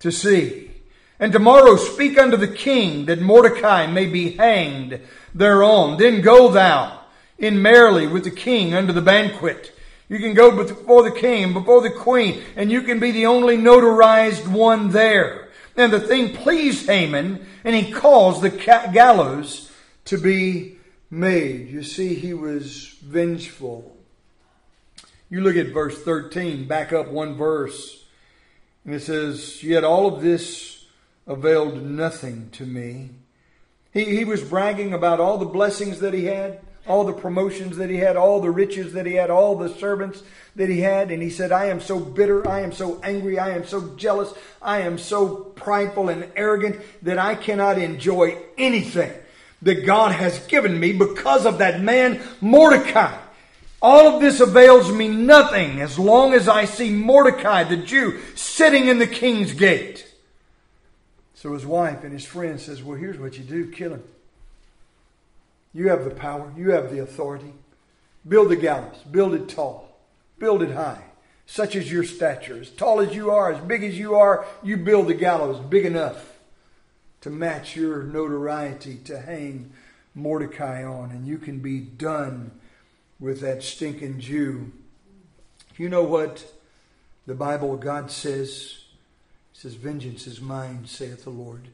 to 0.00 0.12
see. 0.12 0.70
And 1.18 1.32
tomorrow 1.32 1.76
speak 1.76 2.18
unto 2.18 2.36
the 2.36 2.48
king 2.48 3.06
that 3.06 3.20
Mordecai 3.20 3.86
may 3.86 4.06
be 4.06 4.32
hanged 4.32 5.00
thereon. 5.34 5.96
Then 5.96 6.20
go 6.20 6.50
thou 6.50 7.00
in 7.38 7.62
merrily 7.62 8.06
with 8.06 8.24
the 8.24 8.30
king 8.30 8.74
unto 8.74 8.92
the 8.92 9.00
banquet. 9.00 9.73
You 10.08 10.18
can 10.18 10.34
go 10.34 10.50
before 10.64 11.02
the 11.02 11.10
king, 11.10 11.52
before 11.52 11.80
the 11.80 11.90
queen, 11.90 12.42
and 12.56 12.70
you 12.70 12.82
can 12.82 13.00
be 13.00 13.10
the 13.10 13.26
only 13.26 13.56
notarized 13.56 14.46
one 14.46 14.90
there. 14.90 15.48
And 15.76 15.92
the 15.92 16.00
thing 16.00 16.36
pleased 16.36 16.86
Haman, 16.86 17.44
and 17.64 17.74
he 17.74 17.90
caused 17.90 18.42
the 18.42 18.50
gallows 18.50 19.70
to 20.06 20.18
be 20.18 20.76
made. 21.10 21.70
You 21.70 21.82
see, 21.82 22.14
he 22.14 22.34
was 22.34 22.96
vengeful. 23.02 23.96
You 25.30 25.40
look 25.40 25.56
at 25.56 25.72
verse 25.72 26.00
13, 26.02 26.66
back 26.68 26.92
up 26.92 27.08
one 27.08 27.34
verse, 27.34 28.04
and 28.84 28.94
it 28.94 29.00
says, 29.00 29.62
Yet 29.62 29.84
all 29.84 30.14
of 30.14 30.22
this 30.22 30.84
availed 31.26 31.82
nothing 31.82 32.50
to 32.52 32.66
me. 32.66 33.10
He, 33.92 34.04
he 34.16 34.24
was 34.24 34.44
bragging 34.44 34.92
about 34.92 35.20
all 35.20 35.38
the 35.38 35.46
blessings 35.46 36.00
that 36.00 36.12
he 36.12 36.26
had, 36.26 36.60
all 36.86 37.04
the 37.04 37.12
promotions 37.12 37.76
that 37.76 37.90
he 37.90 37.96
had, 37.96 38.16
all 38.16 38.40
the 38.40 38.50
riches 38.50 38.92
that 38.92 39.06
he 39.06 39.14
had, 39.14 39.30
all 39.30 39.56
the 39.56 39.68
servants 39.68 40.22
that 40.56 40.68
he 40.68 40.80
had. 40.80 41.10
And 41.10 41.22
he 41.22 41.30
said, 41.30 41.52
I 41.52 41.66
am 41.66 41.80
so 41.80 41.98
bitter, 41.98 42.46
I 42.48 42.60
am 42.60 42.72
so 42.72 43.00
angry, 43.02 43.38
I 43.38 43.50
am 43.50 43.66
so 43.66 43.94
jealous, 43.96 44.34
I 44.60 44.80
am 44.80 44.98
so 44.98 45.34
prideful 45.36 46.08
and 46.08 46.30
arrogant 46.36 46.80
that 47.02 47.18
I 47.18 47.34
cannot 47.34 47.78
enjoy 47.78 48.38
anything 48.58 49.12
that 49.62 49.86
God 49.86 50.12
has 50.12 50.46
given 50.46 50.78
me 50.78 50.92
because 50.92 51.46
of 51.46 51.58
that 51.58 51.80
man 51.80 52.20
Mordecai. 52.40 53.18
All 53.80 54.14
of 54.14 54.22
this 54.22 54.40
avails 54.40 54.90
me 54.90 55.08
nothing 55.08 55.80
as 55.80 55.98
long 55.98 56.32
as 56.32 56.48
I 56.48 56.64
see 56.64 56.90
Mordecai, 56.90 57.64
the 57.64 57.76
Jew, 57.76 58.18
sitting 58.34 58.88
in 58.88 58.98
the 58.98 59.06
king's 59.06 59.52
gate. 59.52 60.10
So 61.34 61.52
his 61.52 61.66
wife 61.66 62.04
and 62.04 62.12
his 62.12 62.24
friend 62.24 62.58
says, 62.58 62.82
Well, 62.82 62.96
here's 62.96 63.18
what 63.18 63.36
you 63.36 63.44
do 63.44 63.70
kill 63.70 63.92
him. 63.92 64.02
You 65.74 65.88
have 65.88 66.04
the 66.04 66.10
power, 66.10 66.52
you 66.56 66.70
have 66.70 66.90
the 66.90 67.02
authority. 67.02 67.52
Build 68.26 68.48
the 68.48 68.56
gallows, 68.56 68.96
build 69.10 69.34
it 69.34 69.48
tall, 69.48 69.98
build 70.38 70.62
it 70.62 70.70
high, 70.70 71.04
such 71.44 71.76
as 71.76 71.92
your 71.92 72.04
stature. 72.04 72.60
As 72.60 72.70
tall 72.70 73.00
as 73.00 73.14
you 73.14 73.30
are, 73.30 73.52
as 73.52 73.60
big 73.60 73.82
as 73.82 73.98
you 73.98 74.14
are, 74.14 74.46
you 74.62 74.78
build 74.78 75.08
the 75.08 75.14
gallows 75.14 75.60
big 75.60 75.84
enough 75.84 76.38
to 77.20 77.28
match 77.28 77.76
your 77.76 78.02
notoriety 78.02 78.96
to 79.04 79.20
hang 79.20 79.72
Mordecai 80.14 80.84
on, 80.84 81.10
and 81.10 81.26
you 81.26 81.38
can 81.38 81.58
be 81.58 81.80
done 81.80 82.52
with 83.18 83.40
that 83.40 83.62
stinking 83.62 84.20
Jew. 84.20 84.72
You 85.76 85.88
know 85.88 86.04
what 86.04 86.50
the 87.26 87.34
Bible, 87.34 87.76
God 87.76 88.10
says? 88.10 88.78
It 89.52 89.60
says, 89.60 89.74
Vengeance 89.74 90.26
is 90.26 90.40
mine, 90.40 90.84
saith 90.86 91.24
the 91.24 91.30
Lord. 91.30 91.68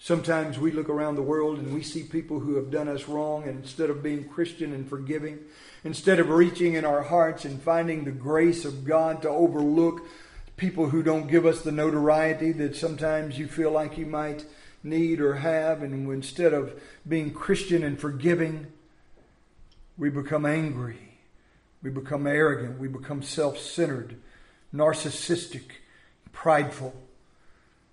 Sometimes 0.00 0.58
we 0.58 0.70
look 0.70 0.88
around 0.88 1.16
the 1.16 1.22
world 1.22 1.58
and 1.58 1.74
we 1.74 1.82
see 1.82 2.04
people 2.04 2.38
who 2.38 2.54
have 2.54 2.70
done 2.70 2.88
us 2.88 3.08
wrong, 3.08 3.44
and 3.48 3.62
instead 3.62 3.90
of 3.90 4.02
being 4.02 4.28
Christian 4.28 4.72
and 4.72 4.88
forgiving, 4.88 5.40
instead 5.82 6.20
of 6.20 6.30
reaching 6.30 6.74
in 6.74 6.84
our 6.84 7.02
hearts 7.02 7.44
and 7.44 7.60
finding 7.60 8.04
the 8.04 8.12
grace 8.12 8.64
of 8.64 8.84
God 8.84 9.22
to 9.22 9.28
overlook 9.28 10.06
people 10.56 10.90
who 10.90 11.02
don't 11.02 11.28
give 11.28 11.46
us 11.46 11.62
the 11.62 11.72
notoriety 11.72 12.52
that 12.52 12.76
sometimes 12.76 13.38
you 13.38 13.48
feel 13.48 13.70
like 13.70 13.98
you 13.98 14.06
might 14.06 14.44
need 14.84 15.20
or 15.20 15.34
have. 15.34 15.82
And 15.82 16.10
instead 16.12 16.52
of 16.52 16.80
being 17.06 17.32
Christian 17.32 17.82
and 17.82 17.98
forgiving, 17.98 18.68
we 19.96 20.10
become 20.10 20.46
angry, 20.46 21.18
we 21.82 21.90
become 21.90 22.26
arrogant, 22.26 22.78
we 22.78 22.86
become 22.86 23.22
self 23.22 23.58
centered, 23.58 24.16
narcissistic, 24.72 25.64
prideful. 26.32 26.94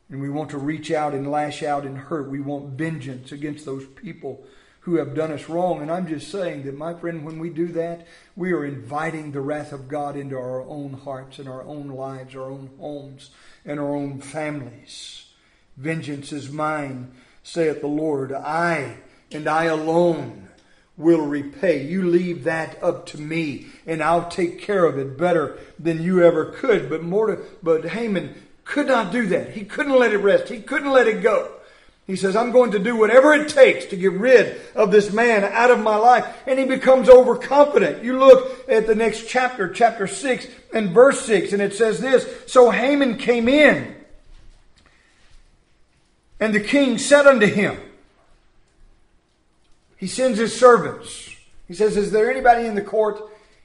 And 0.10 0.22
we 0.22 0.30
want 0.30 0.52
to 0.52 0.58
reach 0.58 0.92
out 0.92 1.14
and 1.14 1.32
lash 1.32 1.64
out 1.64 1.86
and 1.86 1.98
hurt. 1.98 2.30
We 2.30 2.40
want 2.40 2.78
vengeance 2.78 3.32
against 3.32 3.66
those 3.66 3.86
people 3.86 4.46
who 4.82 4.98
have 4.98 5.16
done 5.16 5.32
us 5.32 5.50
wrong. 5.50 5.82
And 5.82 5.92
I'm 5.92 6.08
just 6.08 6.30
saying 6.30 6.64
that, 6.64 6.78
my 6.78 6.94
friend, 6.94 7.26
when 7.26 7.40
we 7.40 7.50
do 7.50 7.68
that, 7.70 8.06
we 8.36 8.54
are 8.54 8.64
inviting 8.64 9.32
the 9.32 9.42
wrath 9.42 9.72
of 9.72 9.88
God 9.88 10.16
into 10.16 10.38
our 10.38 10.62
own 10.62 10.94
hearts 10.94 11.40
and 11.40 11.50
our 11.50 11.64
own 11.64 11.88
lives, 11.88 12.36
our 12.36 12.52
own 12.52 12.70
homes, 12.80 13.32
and 13.66 13.80
our 13.80 13.96
own 13.96 14.22
families. 14.22 15.26
Vengeance 15.76 16.32
is 16.32 16.52
mine, 16.52 17.12
saith 17.42 17.82
the 17.82 17.88
Lord. 17.88 18.32
I 18.32 18.98
and 19.32 19.48
I 19.48 19.66
alone 19.66 20.50
will 20.98 21.26
repay. 21.26 21.84
You 21.84 22.08
leave 22.08 22.44
that 22.44 22.82
up 22.82 23.08
to 23.08 23.20
me, 23.20 23.68
and 23.88 24.04
I'll 24.04 24.30
take 24.30 24.62
care 24.62 24.86
of 24.86 24.98
it 24.98 25.18
better 25.18 25.58
than 25.80 26.04
you 26.04 26.24
ever 26.24 26.46
could. 26.46 26.90
But 26.90 27.04
more, 27.04 27.40
but 27.62 27.86
Haman 27.86 28.36
could 28.66 28.88
not 28.88 29.12
do 29.12 29.28
that. 29.28 29.52
He 29.52 29.64
couldn't 29.64 29.98
let 29.98 30.12
it 30.12 30.18
rest. 30.18 30.50
He 30.50 30.60
couldn't 30.60 30.92
let 30.92 31.08
it 31.08 31.22
go. 31.22 31.52
He 32.08 32.16
says, 32.16 32.36
I'm 32.36 32.52
going 32.52 32.72
to 32.72 32.80
do 32.80 32.96
whatever 32.96 33.34
it 33.34 33.50
takes 33.50 33.86
to 33.86 33.96
get 33.96 34.12
rid 34.12 34.62
of 34.76 34.92
this 34.92 35.12
man 35.12 35.44
out 35.44 35.72
of 35.72 35.80
my 35.80 35.96
life. 35.96 36.26
And 36.46 36.60
he 36.60 36.66
becomes 36.66 37.10
overconfident. 37.10 38.04
You 38.04 38.20
look 38.20 38.70
at 38.70 38.86
the 38.86 38.94
next 38.94 39.28
chapter, 39.28 39.70
chapter 39.70 40.06
6 40.06 40.48
and 40.74 40.92
verse 40.92 41.26
6, 41.26 41.54
and 41.54 41.62
it 41.62 41.74
says 41.74 42.00
this 42.00 42.28
So 42.46 42.70
Haman 42.70 43.18
came 43.18 43.48
in, 43.48 43.96
and 46.40 46.54
the 46.54 46.60
king 46.60 47.00
said 47.00 47.26
unto 47.26 47.48
him, 47.48 47.80
He 49.98 50.08
sends 50.08 50.38
his 50.38 50.58
servants. 50.58 51.32
He 51.68 51.74
says, 51.74 51.98
Is 51.98 52.12
there 52.12 52.30
anybody 52.30 52.68
in 52.68 52.76
the 52.76 52.84
court, 52.84 53.20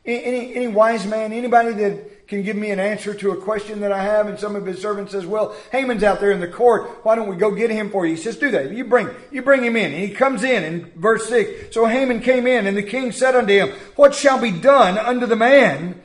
any, 0.07 0.55
any 0.55 0.69
wise 0.69 1.07
man, 1.07 1.35
anybody 1.35 1.73
that 1.73 2.10
can 2.31 2.43
give 2.43 2.55
me 2.55 2.71
an 2.71 2.79
answer 2.79 3.13
to 3.13 3.33
a 3.33 3.37
question 3.37 3.81
that 3.81 3.91
I 3.91 4.05
have. 4.05 4.29
And 4.29 4.39
some 4.39 4.55
of 4.55 4.65
his 4.65 4.81
servants 4.81 5.11
says, 5.11 5.27
well, 5.27 5.57
Haman's 5.73 6.05
out 6.05 6.21
there 6.21 6.31
in 6.31 6.39
the 6.39 6.47
court. 6.47 7.05
Why 7.05 7.17
don't 7.17 7.29
we 7.29 7.35
go 7.35 7.51
get 7.51 7.71
him 7.71 7.91
for 7.91 8.07
you? 8.07 8.15
He 8.15 8.23
says, 8.23 8.37
do 8.37 8.53
that. 8.53 8.71
You 8.71 8.85
bring, 8.85 9.11
you 9.33 9.43
bring 9.43 9.65
him 9.65 9.75
in. 9.75 9.93
And 9.93 10.01
he 10.01 10.15
comes 10.15 10.45
in 10.45 10.63
in 10.63 10.93
verse 10.95 11.29
six. 11.29 11.75
So 11.75 11.87
Haman 11.87 12.21
came 12.21 12.47
in 12.47 12.69
and 12.69 12.77
the 12.77 12.85
king 12.85 13.11
said 13.11 13.35
unto 13.35 13.53
him, 13.53 13.71
what 13.97 14.15
shall 14.15 14.41
be 14.41 14.53
done 14.53 14.97
unto 14.97 15.27
the 15.27 15.35
man 15.35 16.01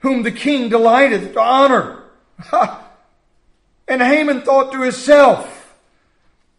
whom 0.00 0.24
the 0.24 0.32
king 0.32 0.68
delighteth 0.68 1.34
to 1.34 1.40
honor? 1.40 2.02
and 3.86 4.02
Haman 4.02 4.42
thought 4.42 4.72
to 4.72 4.82
himself, 4.82 5.76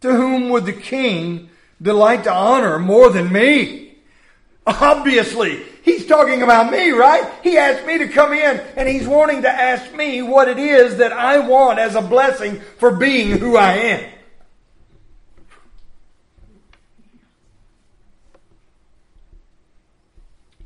to 0.00 0.10
whom 0.10 0.48
would 0.48 0.64
the 0.64 0.72
king 0.72 1.50
delight 1.82 2.24
to 2.24 2.32
honor 2.32 2.78
more 2.78 3.10
than 3.10 3.30
me? 3.30 3.98
Obviously, 4.66 5.62
He's 6.04 6.12
talking 6.12 6.42
about 6.42 6.70
me, 6.70 6.90
right? 6.90 7.32
He 7.42 7.56
asked 7.56 7.86
me 7.86 7.96
to 7.96 8.08
come 8.08 8.34
in 8.34 8.60
and 8.76 8.86
he's 8.86 9.08
wanting 9.08 9.40
to 9.40 9.48
ask 9.48 9.90
me 9.94 10.20
what 10.20 10.48
it 10.48 10.58
is 10.58 10.98
that 10.98 11.14
I 11.14 11.38
want 11.38 11.78
as 11.78 11.94
a 11.94 12.02
blessing 12.02 12.60
for 12.78 12.90
being 12.90 13.38
who 13.38 13.56
I 13.56 13.72
am. 13.72 14.10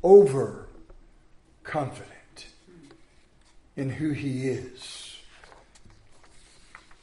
Over 0.03 0.67
confident 1.63 2.47
in 3.77 3.91
who 3.91 4.11
he 4.11 4.49
is 4.49 5.19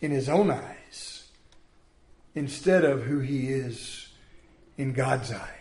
in 0.02 0.10
his 0.10 0.28
own 0.28 0.50
eyes 0.50 1.24
instead 2.34 2.84
of 2.84 3.04
who 3.04 3.20
he 3.20 3.48
is 3.48 4.08
in 4.76 4.92
God's 4.92 5.32
eyes 5.32 5.55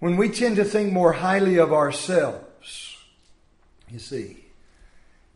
when 0.00 0.16
we 0.16 0.28
tend 0.28 0.56
to 0.56 0.64
think 0.64 0.92
more 0.92 1.12
highly 1.12 1.56
of 1.58 1.72
ourselves, 1.72 2.96
you 3.88 3.98
see, 3.98 4.44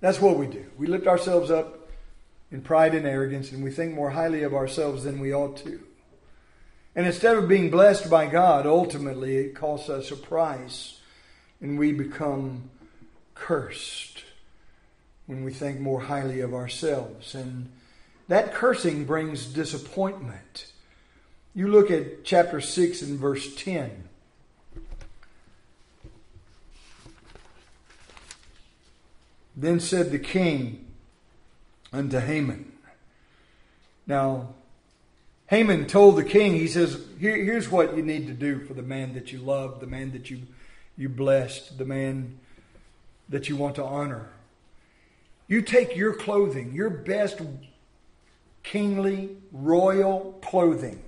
that's 0.01 0.21
what 0.21 0.39
we 0.39 0.47
do. 0.47 0.65
We 0.79 0.87
lift 0.87 1.07
ourselves 1.07 1.51
up 1.51 1.89
in 2.51 2.61
pride 2.61 2.95
and 2.95 3.07
arrogance, 3.07 3.51
and 3.51 3.65
we 3.65 3.71
think 3.71 3.95
more 3.95 4.11
highly 4.11 4.43
of 4.43 4.55
ourselves 4.55 5.05
than 5.05 5.21
we 5.21 5.35
ought 5.35 5.57
to. 5.59 5.81
And 6.95 7.07
instead 7.07 7.37
of 7.37 7.49
being 7.49 7.71
blessed 7.71 8.11
by 8.11 8.27
God, 8.27 8.67
ultimately 8.67 9.37
it 9.37 9.55
costs 9.55 9.89
us 9.89 10.11
a 10.11 10.17
price, 10.17 11.01
and 11.61 11.79
we 11.79 11.93
become 11.93 12.71
cursed 13.35 14.25
when 15.27 15.45
we 15.45 15.53
think 15.53 15.81
more 15.81 16.03
highly 16.03 16.41
of 16.41 16.53
ourselves. 16.53 17.35
And 17.35 17.71
that 18.29 18.53
cursing 18.53 19.07
brings 19.07 19.47
disappointment. 19.47 20.67
You 21.55 21.69
look 21.69 21.91
at 21.91 22.25
chapter 22.25 22.61
6 22.61 23.03
and 23.03 23.19
verse 23.19 23.55
10. 23.57 24.09
Then 29.57 29.81
said 29.81 30.11
the 30.11 30.19
king 30.19 30.87
unto 31.93 32.19
Haman. 32.19 32.73
Now, 34.07 34.55
Haman 35.47 35.87
told 35.87 36.17
the 36.17 36.25
king, 36.25 36.55
he 36.55 36.67
says, 36.67 37.05
Here, 37.21 37.37
here's 37.37 37.71
what 37.71 37.97
you 37.97 38.03
need 38.03 38.27
to 38.27 38.33
do 38.33 38.61
for 38.61 38.75
the 38.75 38.83
man 38.83 39.15
that 39.15 39.33
you 39.33 39.39
love, 39.39 39.81
the 39.81 39.87
man 39.87 40.13
that 40.13 40.31
you, 40.31 40.43
you 40.97 41.09
blessed, 41.09 41.77
the 41.77 41.85
man 41.85 42.39
that 43.29 43.49
you 43.49 43.57
want 43.57 43.75
to 43.77 43.85
honor. 43.85 44.31
You 45.49 45.61
take 45.61 45.95
your 45.95 46.15
clothing, 46.15 46.73
your 46.73 46.89
best 46.89 47.41
kingly, 48.63 49.37
royal 49.53 50.39
clothing, 50.43 51.03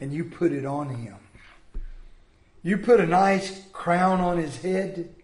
and 0.00 0.12
you 0.12 0.24
put 0.24 0.52
it 0.52 0.66
on 0.66 0.90
him. 0.90 1.16
You 2.62 2.76
put 2.76 3.00
a 3.00 3.06
nice 3.06 3.62
crown 3.72 4.20
on 4.20 4.36
his 4.36 4.58
head, 4.58 5.14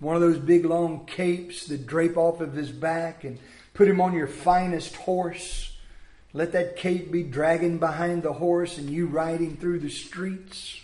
one 0.00 0.14
of 0.14 0.20
those 0.20 0.38
big 0.38 0.64
long 0.64 1.06
capes 1.06 1.66
that 1.66 1.86
drape 1.86 2.16
off 2.16 2.40
of 2.40 2.52
his 2.52 2.70
back, 2.70 3.24
and 3.24 3.38
put 3.74 3.88
him 3.88 4.00
on 4.00 4.12
your 4.14 4.26
finest 4.26 4.94
horse 4.96 5.68
let 6.32 6.52
that 6.52 6.76
cape 6.76 7.10
be 7.10 7.22
dragging 7.22 7.78
behind 7.78 8.22
the 8.22 8.32
horse 8.32 8.78
and 8.78 8.90
you 8.90 9.06
riding 9.06 9.56
through 9.56 9.80
the 9.80 9.90
streets. 9.90 10.80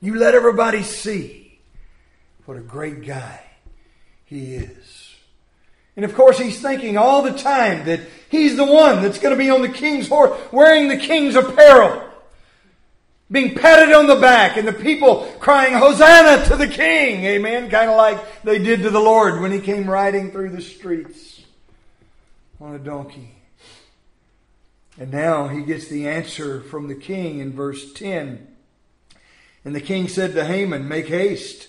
You 0.00 0.16
let 0.16 0.34
everybody 0.34 0.82
see 0.82 1.58
what 2.44 2.56
a 2.56 2.60
great 2.60 3.06
guy 3.06 3.40
he 4.24 4.54
is. 4.56 5.14
And 5.94 6.04
of 6.04 6.14
course, 6.14 6.38
he's 6.38 6.60
thinking 6.60 6.98
all 6.98 7.22
the 7.22 7.32
time 7.32 7.86
that 7.86 8.00
he's 8.28 8.56
the 8.56 8.66
one 8.66 9.00
that's 9.00 9.18
going 9.18 9.34
to 9.34 9.38
be 9.38 9.48
on 9.48 9.62
the 9.62 9.68
king's 9.68 10.08
horse, 10.08 10.38
wearing 10.52 10.88
the 10.88 10.98
king's 10.98 11.36
apparel, 11.36 12.06
being 13.30 13.54
patted 13.54 13.94
on 13.94 14.06
the 14.06 14.16
back, 14.16 14.56
and 14.56 14.66
the 14.66 14.72
people 14.72 15.24
crying, 15.40 15.74
Hosanna 15.74 16.44
to 16.46 16.56
the 16.56 16.68
king! 16.68 17.24
Amen. 17.24 17.68
Kind 17.70 17.90
of 17.90 17.96
like 17.96 18.42
they 18.42 18.58
did 18.58 18.82
to 18.82 18.90
the 18.90 19.00
Lord 19.00 19.40
when 19.40 19.50
he 19.50 19.60
came 19.60 19.90
riding 19.90 20.30
through 20.30 20.50
the 20.50 20.62
streets 20.62 21.42
on 22.60 22.74
a 22.74 22.78
donkey. 22.78 23.32
And 24.98 25.12
now 25.12 25.48
he 25.48 25.62
gets 25.62 25.88
the 25.88 26.08
answer 26.08 26.62
from 26.62 26.88
the 26.88 26.94
king 26.94 27.40
in 27.40 27.52
verse 27.52 27.92
10. 27.92 28.46
And 29.64 29.74
the 29.74 29.80
king 29.80 30.08
said 30.08 30.32
to 30.34 30.44
Haman, 30.44 30.88
Make 30.88 31.08
haste 31.08 31.68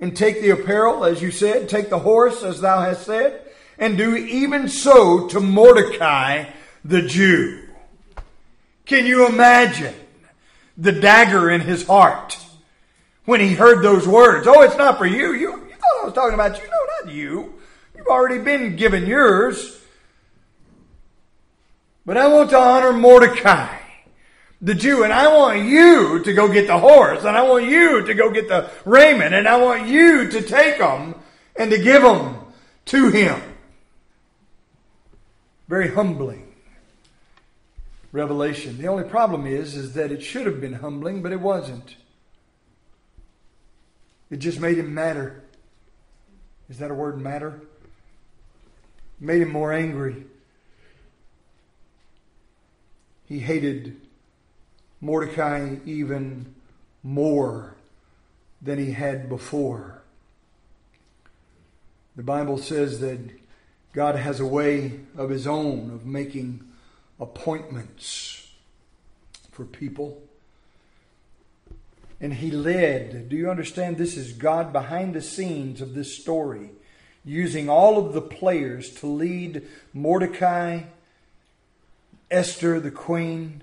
and 0.00 0.16
take 0.16 0.40
the 0.40 0.50
apparel, 0.50 1.04
as 1.04 1.20
you 1.20 1.30
said, 1.30 1.68
take 1.68 1.90
the 1.90 1.98
horse, 1.98 2.42
as 2.42 2.60
thou 2.60 2.80
hast 2.80 3.04
said, 3.04 3.42
and 3.78 3.98
do 3.98 4.16
even 4.16 4.68
so 4.68 5.28
to 5.28 5.40
Mordecai 5.40 6.46
the 6.84 7.02
Jew. 7.02 7.68
Can 8.86 9.06
you 9.06 9.26
imagine 9.26 9.94
the 10.76 10.92
dagger 10.92 11.50
in 11.50 11.60
his 11.60 11.86
heart 11.86 12.38
when 13.24 13.40
he 13.40 13.54
heard 13.54 13.82
those 13.82 14.06
words? 14.06 14.46
Oh, 14.46 14.62
it's 14.62 14.76
not 14.76 14.98
for 14.98 15.06
you. 15.06 15.32
You, 15.34 15.50
you 15.50 15.74
thought 15.74 16.02
I 16.02 16.04
was 16.04 16.14
talking 16.14 16.34
about 16.34 16.58
you. 16.58 16.64
No, 16.64 17.04
not 17.04 17.14
you. 17.14 17.54
You've 17.96 18.06
already 18.06 18.42
been 18.42 18.76
given 18.76 19.06
yours. 19.06 19.78
But 22.06 22.16
I 22.16 22.28
want 22.28 22.50
to 22.50 22.58
honor 22.58 22.92
Mordecai, 22.92 23.78
the 24.60 24.74
Jew, 24.74 25.04
and 25.04 25.12
I 25.12 25.36
want 25.36 25.64
you 25.64 26.22
to 26.24 26.32
go 26.32 26.50
get 26.52 26.66
the 26.66 26.78
horse, 26.78 27.24
and 27.24 27.36
I 27.36 27.42
want 27.42 27.66
you 27.66 28.04
to 28.06 28.14
go 28.14 28.30
get 28.30 28.48
the 28.48 28.70
raiment, 28.84 29.34
and 29.34 29.46
I 29.46 29.58
want 29.58 29.86
you 29.86 30.30
to 30.30 30.42
take 30.42 30.78
them 30.78 31.14
and 31.56 31.70
to 31.70 31.78
give 31.78 32.02
them 32.02 32.36
to 32.86 33.10
him. 33.10 33.40
Very 35.68 35.88
humbling 35.88 36.49
revelation. 38.12 38.78
The 38.78 38.88
only 38.88 39.04
problem 39.04 39.46
is, 39.46 39.74
is 39.74 39.94
that 39.94 40.12
it 40.12 40.22
should 40.22 40.46
have 40.46 40.60
been 40.60 40.74
humbling, 40.74 41.22
but 41.22 41.32
it 41.32 41.40
wasn't. 41.40 41.96
It 44.30 44.38
just 44.38 44.60
made 44.60 44.78
him 44.78 44.94
matter. 44.94 45.42
Is 46.68 46.78
that 46.78 46.90
a 46.90 46.94
word, 46.94 47.20
matter? 47.20 47.60
made 49.20 49.42
him 49.42 49.52
more 49.52 49.72
angry. 49.72 50.24
He 53.26 53.40
hated 53.40 54.00
Mordecai 55.00 55.76
even 55.84 56.54
more 57.02 57.76
than 58.60 58.78
he 58.78 58.92
had 58.92 59.28
before. 59.28 60.02
The 62.16 62.22
Bible 62.22 62.58
says 62.58 63.00
that 63.00 63.20
God 63.92 64.16
has 64.16 64.40
a 64.40 64.46
way 64.46 65.00
of 65.16 65.30
his 65.30 65.46
own 65.46 65.90
of 65.90 66.06
making 66.06 66.64
appointments 67.20 68.50
for 69.52 69.64
people. 69.64 70.22
And 72.20 72.34
he 72.34 72.50
led. 72.50 73.28
Do 73.28 73.36
you 73.36 73.50
understand? 73.50 73.96
This 73.96 74.16
is 74.16 74.32
God 74.32 74.72
behind 74.72 75.14
the 75.14 75.22
scenes 75.22 75.80
of 75.80 75.94
this 75.94 76.16
story, 76.16 76.70
using 77.24 77.68
all 77.68 78.04
of 78.04 78.12
the 78.12 78.22
players 78.22 78.90
to 78.96 79.06
lead 79.06 79.66
Mordecai 79.92 80.82
Esther 82.30 82.78
the 82.78 82.92
queen, 82.92 83.62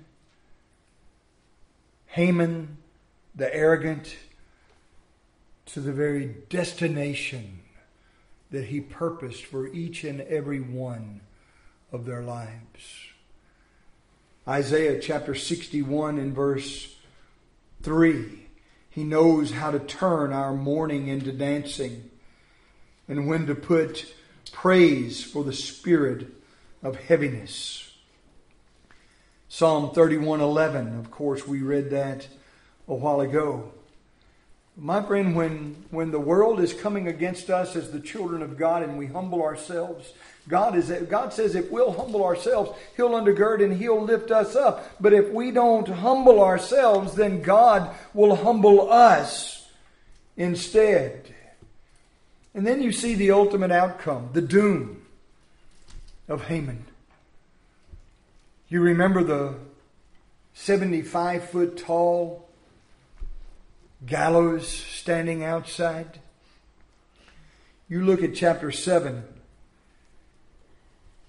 Haman 2.08 2.76
the 3.34 3.54
arrogant, 3.54 4.16
to 5.66 5.80
the 5.80 5.92
very 5.92 6.34
destination 6.48 7.60
that 8.50 8.66
he 8.66 8.80
purposed 8.80 9.44
for 9.44 9.68
each 9.68 10.04
and 10.04 10.20
every 10.22 10.60
one 10.60 11.20
of 11.92 12.04
their 12.04 12.22
lives. 12.22 13.08
Isaiah 14.48 14.98
chapter 14.98 15.34
61 15.34 16.18
and 16.18 16.34
verse 16.34 16.96
3. 17.82 18.46
He 18.88 19.04
knows 19.04 19.50
how 19.50 19.70
to 19.70 19.78
turn 19.78 20.32
our 20.32 20.54
mourning 20.54 21.08
into 21.08 21.32
dancing 21.32 22.08
and 23.06 23.28
when 23.28 23.46
to 23.46 23.54
put 23.54 24.14
praise 24.50 25.22
for 25.22 25.44
the 25.44 25.52
spirit 25.52 26.28
of 26.82 26.96
heaviness. 26.96 27.92
Psalm 29.50 29.90
31:11, 29.90 30.98
of 30.98 31.10
course, 31.10 31.46
we 31.46 31.60
read 31.60 31.90
that 31.90 32.28
a 32.86 32.94
while 32.94 33.20
ago. 33.20 33.72
My 34.80 35.02
friend, 35.02 35.34
when, 35.34 35.74
when 35.90 36.12
the 36.12 36.20
world 36.20 36.60
is 36.60 36.72
coming 36.72 37.08
against 37.08 37.50
us 37.50 37.74
as 37.74 37.90
the 37.90 37.98
children 37.98 38.42
of 38.42 38.56
God 38.56 38.84
and 38.84 38.96
we 38.96 39.06
humble 39.06 39.42
ourselves, 39.42 40.12
God, 40.46 40.76
is, 40.76 40.88
God 41.08 41.32
says 41.32 41.56
if 41.56 41.68
we'll 41.68 41.92
humble 41.92 42.24
ourselves, 42.24 42.70
He'll 42.96 43.10
undergird 43.10 43.62
and 43.62 43.76
He'll 43.76 44.00
lift 44.00 44.30
us 44.30 44.54
up. 44.54 44.88
But 45.00 45.12
if 45.12 45.30
we 45.30 45.50
don't 45.50 45.88
humble 45.88 46.40
ourselves, 46.40 47.14
then 47.14 47.42
God 47.42 47.92
will 48.14 48.36
humble 48.36 48.90
us 48.90 49.68
instead. 50.36 51.34
And 52.54 52.64
then 52.64 52.80
you 52.80 52.92
see 52.92 53.16
the 53.16 53.32
ultimate 53.32 53.72
outcome, 53.72 54.30
the 54.32 54.42
doom 54.42 55.02
of 56.28 56.44
Haman. 56.44 56.84
You 58.68 58.80
remember 58.80 59.24
the 59.24 59.54
75 60.54 61.50
foot 61.50 61.76
tall 61.76 62.47
gallows 64.06 64.68
standing 64.68 65.44
outside? 65.44 66.20
You 67.88 68.04
look 68.04 68.22
at 68.22 68.34
chapter 68.34 68.70
7, 68.70 69.24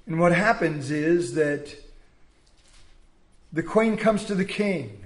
and 0.08 0.20
what 0.20 0.34
happens 0.34 0.92
is 0.92 1.36
that 1.36 1.74
the 3.54 3.64
queen 3.64 3.96
comes 3.96 4.26
to 4.26 4.36
the 4.36 4.46
king 4.46 5.06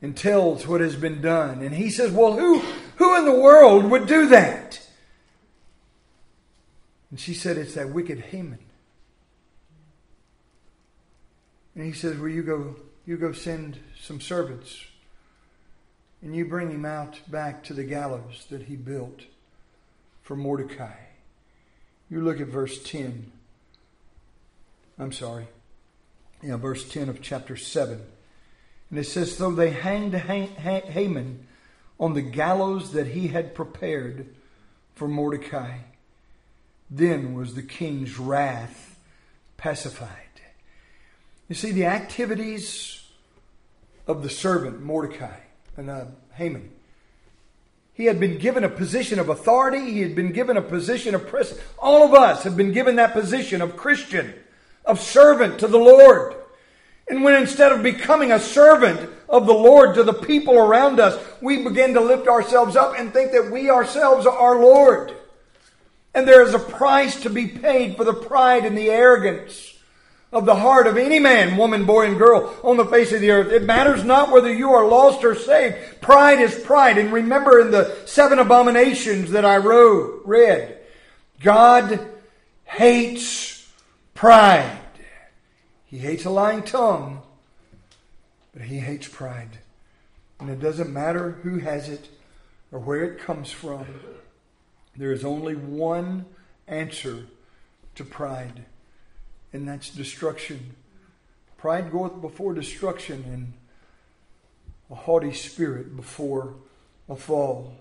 and 0.00 0.16
tells 0.16 0.66
what 0.66 0.80
has 0.80 0.96
been 0.96 1.20
done. 1.20 1.62
And 1.62 1.74
he 1.74 1.90
says, 1.90 2.12
Well, 2.12 2.34
who, 2.34 2.58
who 2.96 3.16
in 3.16 3.24
the 3.24 3.40
world 3.40 3.84
would 3.90 4.06
do 4.06 4.26
that? 4.28 4.80
And 7.10 7.18
she 7.18 7.34
said, 7.34 7.56
It's 7.56 7.74
that 7.74 7.90
wicked 7.90 8.20
Haman. 8.20 8.58
And 11.74 11.84
he 11.84 11.92
says, 11.92 12.18
Well, 12.18 12.28
you 12.28 12.42
go, 12.42 12.76
you 13.06 13.16
go 13.16 13.32
send 13.32 13.78
some 14.00 14.20
servants 14.20 14.84
and 16.24 16.34
you 16.34 16.46
bring 16.46 16.70
him 16.70 16.86
out 16.86 17.20
back 17.30 17.62
to 17.64 17.74
the 17.74 17.84
gallows 17.84 18.46
that 18.48 18.62
he 18.62 18.76
built 18.76 19.20
for 20.22 20.34
Mordecai. 20.34 20.96
You 22.08 22.22
look 22.22 22.40
at 22.40 22.46
verse 22.46 22.82
10. 22.82 23.30
I'm 24.98 25.12
sorry. 25.12 25.46
Yeah, 26.42 26.56
verse 26.56 26.88
10 26.88 27.10
of 27.10 27.20
chapter 27.20 27.56
7. 27.56 28.00
And 28.88 28.98
it 28.98 29.04
says, 29.04 29.36
Though 29.36 29.52
they 29.52 29.70
hanged 29.70 30.14
Haman 30.14 31.46
on 32.00 32.14
the 32.14 32.22
gallows 32.22 32.92
that 32.92 33.08
he 33.08 33.28
had 33.28 33.54
prepared 33.54 34.26
for 34.94 35.06
Mordecai, 35.06 35.76
then 36.90 37.34
was 37.34 37.54
the 37.54 37.62
king's 37.62 38.18
wrath 38.18 38.98
pacified. 39.58 40.08
You 41.48 41.54
see, 41.54 41.72
the 41.72 41.86
activities 41.86 43.04
of 44.06 44.22
the 44.22 44.30
servant 44.30 44.80
Mordecai 44.80 45.43
and 45.76 45.90
uh, 45.90 46.04
Haman. 46.34 46.70
He 47.92 48.06
had 48.06 48.18
been 48.18 48.38
given 48.38 48.64
a 48.64 48.68
position 48.68 49.18
of 49.18 49.28
authority. 49.28 49.92
He 49.92 50.00
had 50.00 50.14
been 50.16 50.32
given 50.32 50.56
a 50.56 50.62
position 50.62 51.14
of 51.14 51.28
press. 51.28 51.56
All 51.78 52.04
of 52.04 52.12
us 52.12 52.42
have 52.42 52.56
been 52.56 52.72
given 52.72 52.96
that 52.96 53.12
position 53.12 53.62
of 53.62 53.76
Christian, 53.76 54.34
of 54.84 55.00
servant 55.00 55.60
to 55.60 55.68
the 55.68 55.78
Lord. 55.78 56.34
And 57.08 57.22
when 57.22 57.40
instead 57.40 57.70
of 57.70 57.82
becoming 57.82 58.32
a 58.32 58.40
servant 58.40 59.08
of 59.28 59.46
the 59.46 59.54
Lord 59.54 59.94
to 59.94 60.02
the 60.02 60.12
people 60.12 60.56
around 60.58 60.98
us, 60.98 61.22
we 61.40 61.62
begin 61.62 61.94
to 61.94 62.00
lift 62.00 62.26
ourselves 62.26 62.74
up 62.74 62.98
and 62.98 63.12
think 63.12 63.32
that 63.32 63.50
we 63.50 63.70
ourselves 63.70 64.26
are 64.26 64.36
our 64.36 64.60
Lord. 64.60 65.14
And 66.14 66.26
there 66.26 66.42
is 66.42 66.54
a 66.54 66.58
price 66.58 67.20
to 67.22 67.30
be 67.30 67.46
paid 67.46 67.96
for 67.96 68.04
the 68.04 68.14
pride 68.14 68.64
and 68.64 68.76
the 68.76 68.90
arrogance 68.90 69.73
of 70.34 70.44
the 70.44 70.56
heart 70.56 70.86
of 70.86 70.96
any 70.96 71.20
man, 71.20 71.56
woman, 71.56 71.86
boy, 71.86 72.06
and 72.06 72.18
girl 72.18 72.54
on 72.62 72.76
the 72.76 72.84
face 72.84 73.12
of 73.12 73.20
the 73.20 73.30
earth. 73.30 73.52
It 73.52 73.62
matters 73.62 74.04
not 74.04 74.32
whether 74.32 74.52
you 74.52 74.72
are 74.72 74.84
lost 74.84 75.24
or 75.24 75.34
saved. 75.34 76.00
Pride 76.00 76.40
is 76.40 76.58
pride. 76.58 76.98
And 76.98 77.12
remember 77.12 77.60
in 77.60 77.70
the 77.70 77.96
seven 78.04 78.40
abominations 78.40 79.30
that 79.30 79.44
I 79.44 79.58
wrote, 79.58 80.22
read, 80.24 80.76
God 81.40 82.06
hates 82.64 83.70
pride. 84.14 84.80
He 85.86 85.98
hates 85.98 86.24
a 86.24 86.30
lying 86.30 86.64
tongue, 86.64 87.22
but 88.52 88.62
he 88.62 88.80
hates 88.80 89.06
pride. 89.06 89.58
And 90.40 90.50
it 90.50 90.60
doesn't 90.60 90.92
matter 90.92 91.30
who 91.42 91.58
has 91.58 91.88
it 91.88 92.08
or 92.72 92.80
where 92.80 93.04
it 93.04 93.20
comes 93.20 93.52
from. 93.52 93.86
There 94.96 95.12
is 95.12 95.24
only 95.24 95.54
one 95.54 96.26
answer 96.66 97.26
to 97.94 98.04
pride, 98.04 98.64
and 99.54 99.66
that's 99.66 99.88
destruction. 99.88 100.74
Pride 101.56 101.90
goeth 101.90 102.20
before 102.20 102.52
destruction, 102.52 103.24
and 103.32 103.52
a 104.90 104.94
haughty 104.94 105.32
spirit 105.32 105.96
before 105.96 106.54
a 107.08 107.16
fall. 107.16 107.72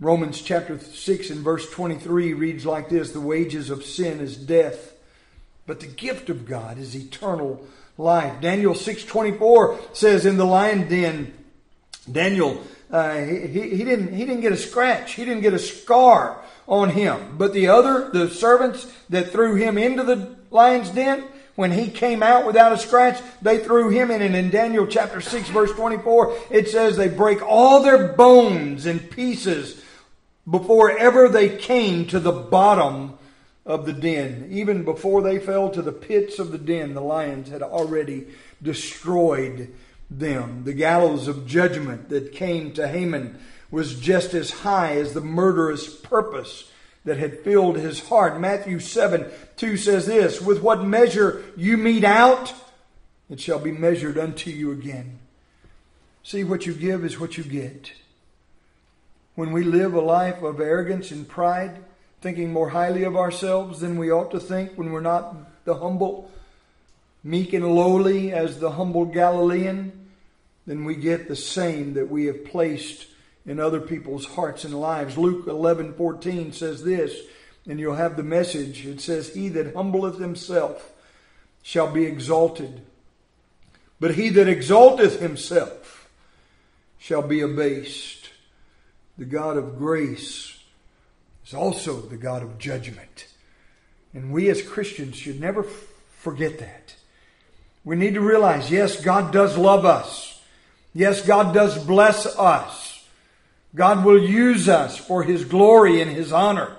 Romans 0.00 0.40
chapter 0.40 0.78
6 0.78 1.30
and 1.30 1.40
verse 1.40 1.70
23 1.70 2.32
reads 2.32 2.66
like 2.66 2.88
this 2.88 3.12
The 3.12 3.20
wages 3.20 3.70
of 3.70 3.84
sin 3.84 4.18
is 4.18 4.36
death, 4.36 4.94
but 5.66 5.78
the 5.80 5.86
gift 5.86 6.30
of 6.30 6.46
God 6.46 6.78
is 6.78 6.96
eternal 6.96 7.64
life. 7.98 8.40
Daniel 8.40 8.74
6:24 8.74 9.94
says 9.94 10.24
in 10.24 10.38
the 10.38 10.46
lion 10.46 10.88
den 10.88 11.34
Daniel 12.10 12.60
uh, 12.90 13.18
he, 13.18 13.70
he, 13.70 13.84
didn't, 13.84 14.12
he 14.14 14.24
didn't 14.24 14.40
get 14.40 14.50
a 14.50 14.56
scratch. 14.56 15.12
He 15.12 15.24
didn't 15.24 15.42
get 15.42 15.54
a 15.54 15.60
scar 15.60 16.42
on 16.66 16.90
him. 16.90 17.36
But 17.38 17.52
the 17.52 17.68
other, 17.68 18.10
the 18.12 18.28
servants 18.28 18.92
that 19.10 19.30
threw 19.30 19.54
him 19.54 19.78
into 19.78 20.02
the 20.02 20.39
lion's 20.50 20.90
den, 20.90 21.24
when 21.54 21.72
he 21.72 21.90
came 21.90 22.22
out 22.22 22.46
without 22.46 22.72
a 22.72 22.78
scratch, 22.78 23.20
they 23.42 23.58
threw 23.58 23.90
him 23.90 24.10
in. 24.10 24.22
And 24.22 24.34
in 24.34 24.50
Daniel 24.50 24.86
chapter 24.86 25.20
6 25.20 25.48
verse 25.50 25.72
24, 25.72 26.36
it 26.50 26.68
says 26.68 26.96
they 26.96 27.08
break 27.08 27.42
all 27.42 27.82
their 27.82 28.08
bones 28.14 28.86
in 28.86 28.98
pieces 28.98 29.82
before 30.48 30.96
ever 30.96 31.28
they 31.28 31.56
came 31.56 32.06
to 32.06 32.18
the 32.18 32.32
bottom 32.32 33.18
of 33.66 33.86
the 33.86 33.92
den. 33.92 34.48
Even 34.50 34.84
before 34.84 35.22
they 35.22 35.38
fell 35.38 35.70
to 35.70 35.82
the 35.82 35.92
pits 35.92 36.38
of 36.38 36.50
the 36.50 36.58
den, 36.58 36.94
the 36.94 37.00
lions 37.00 37.50
had 37.50 37.62
already 37.62 38.26
destroyed 38.62 39.72
them. 40.10 40.64
The 40.64 40.72
gallows 40.72 41.28
of 41.28 41.46
judgment 41.46 42.08
that 42.08 42.32
came 42.32 42.72
to 42.72 42.88
Haman 42.88 43.38
was 43.70 44.00
just 44.00 44.34
as 44.34 44.50
high 44.50 44.96
as 44.96 45.12
the 45.12 45.20
murderous 45.20 45.94
purpose 45.94 46.70
that 47.04 47.18
had 47.18 47.40
filled 47.40 47.76
his 47.76 48.08
heart. 48.08 48.40
Matthew 48.40 48.78
7 48.78 49.30
2 49.56 49.76
says 49.76 50.06
this 50.06 50.40
With 50.40 50.62
what 50.62 50.84
measure 50.84 51.44
you 51.56 51.76
mete 51.76 52.04
out, 52.04 52.52
it 53.28 53.40
shall 53.40 53.58
be 53.58 53.72
measured 53.72 54.18
unto 54.18 54.50
you 54.50 54.72
again. 54.72 55.18
See, 56.22 56.44
what 56.44 56.66
you 56.66 56.74
give 56.74 57.04
is 57.04 57.18
what 57.18 57.38
you 57.38 57.44
get. 57.44 57.92
When 59.34 59.52
we 59.52 59.64
live 59.64 59.94
a 59.94 60.00
life 60.00 60.42
of 60.42 60.60
arrogance 60.60 61.10
and 61.10 61.26
pride, 61.26 61.78
thinking 62.20 62.52
more 62.52 62.70
highly 62.70 63.04
of 63.04 63.16
ourselves 63.16 63.80
than 63.80 63.98
we 63.98 64.12
ought 64.12 64.30
to 64.32 64.40
think 64.40 64.76
when 64.76 64.92
we're 64.92 65.00
not 65.00 65.64
the 65.64 65.76
humble, 65.76 66.30
meek 67.24 67.52
and 67.52 67.74
lowly 67.74 68.32
as 68.32 68.58
the 68.58 68.72
humble 68.72 69.06
Galilean, 69.06 70.08
then 70.66 70.84
we 70.84 70.94
get 70.94 71.28
the 71.28 71.36
same 71.36 71.94
that 71.94 72.10
we 72.10 72.26
have 72.26 72.44
placed 72.44 73.06
in 73.50 73.58
other 73.58 73.80
people's 73.80 74.26
hearts 74.26 74.62
and 74.62 74.80
lives. 74.80 75.18
Luke 75.18 75.48
11 75.48 75.94
14 75.94 76.52
says 76.52 76.84
this, 76.84 77.12
and 77.66 77.80
you'll 77.80 77.96
have 77.96 78.16
the 78.16 78.22
message. 78.22 78.86
It 78.86 79.00
says, 79.00 79.34
He 79.34 79.48
that 79.48 79.74
humbleth 79.74 80.20
himself 80.20 80.92
shall 81.60 81.90
be 81.90 82.04
exalted, 82.04 82.82
but 83.98 84.14
he 84.14 84.28
that 84.28 84.46
exalteth 84.46 85.18
himself 85.18 86.08
shall 86.96 87.22
be 87.22 87.40
abased. 87.40 88.30
The 89.18 89.24
God 89.24 89.56
of 89.56 89.76
grace 89.76 90.56
is 91.44 91.52
also 91.52 92.00
the 92.00 92.16
God 92.16 92.44
of 92.44 92.56
judgment. 92.56 93.26
And 94.14 94.32
we 94.32 94.48
as 94.48 94.62
Christians 94.62 95.16
should 95.16 95.40
never 95.40 95.64
forget 96.12 96.60
that. 96.60 96.94
We 97.84 97.96
need 97.96 98.14
to 98.14 98.20
realize, 98.20 98.70
yes, 98.70 99.02
God 99.02 99.32
does 99.32 99.58
love 99.58 99.84
us. 99.84 100.40
Yes, 100.94 101.26
God 101.26 101.52
does 101.52 101.84
bless 101.84 102.26
us. 102.38 102.89
God 103.74 104.04
will 104.04 104.22
use 104.22 104.68
us 104.68 104.96
for 104.96 105.22
His 105.22 105.44
glory 105.44 106.00
and 106.00 106.10
His 106.10 106.32
honor. 106.32 106.76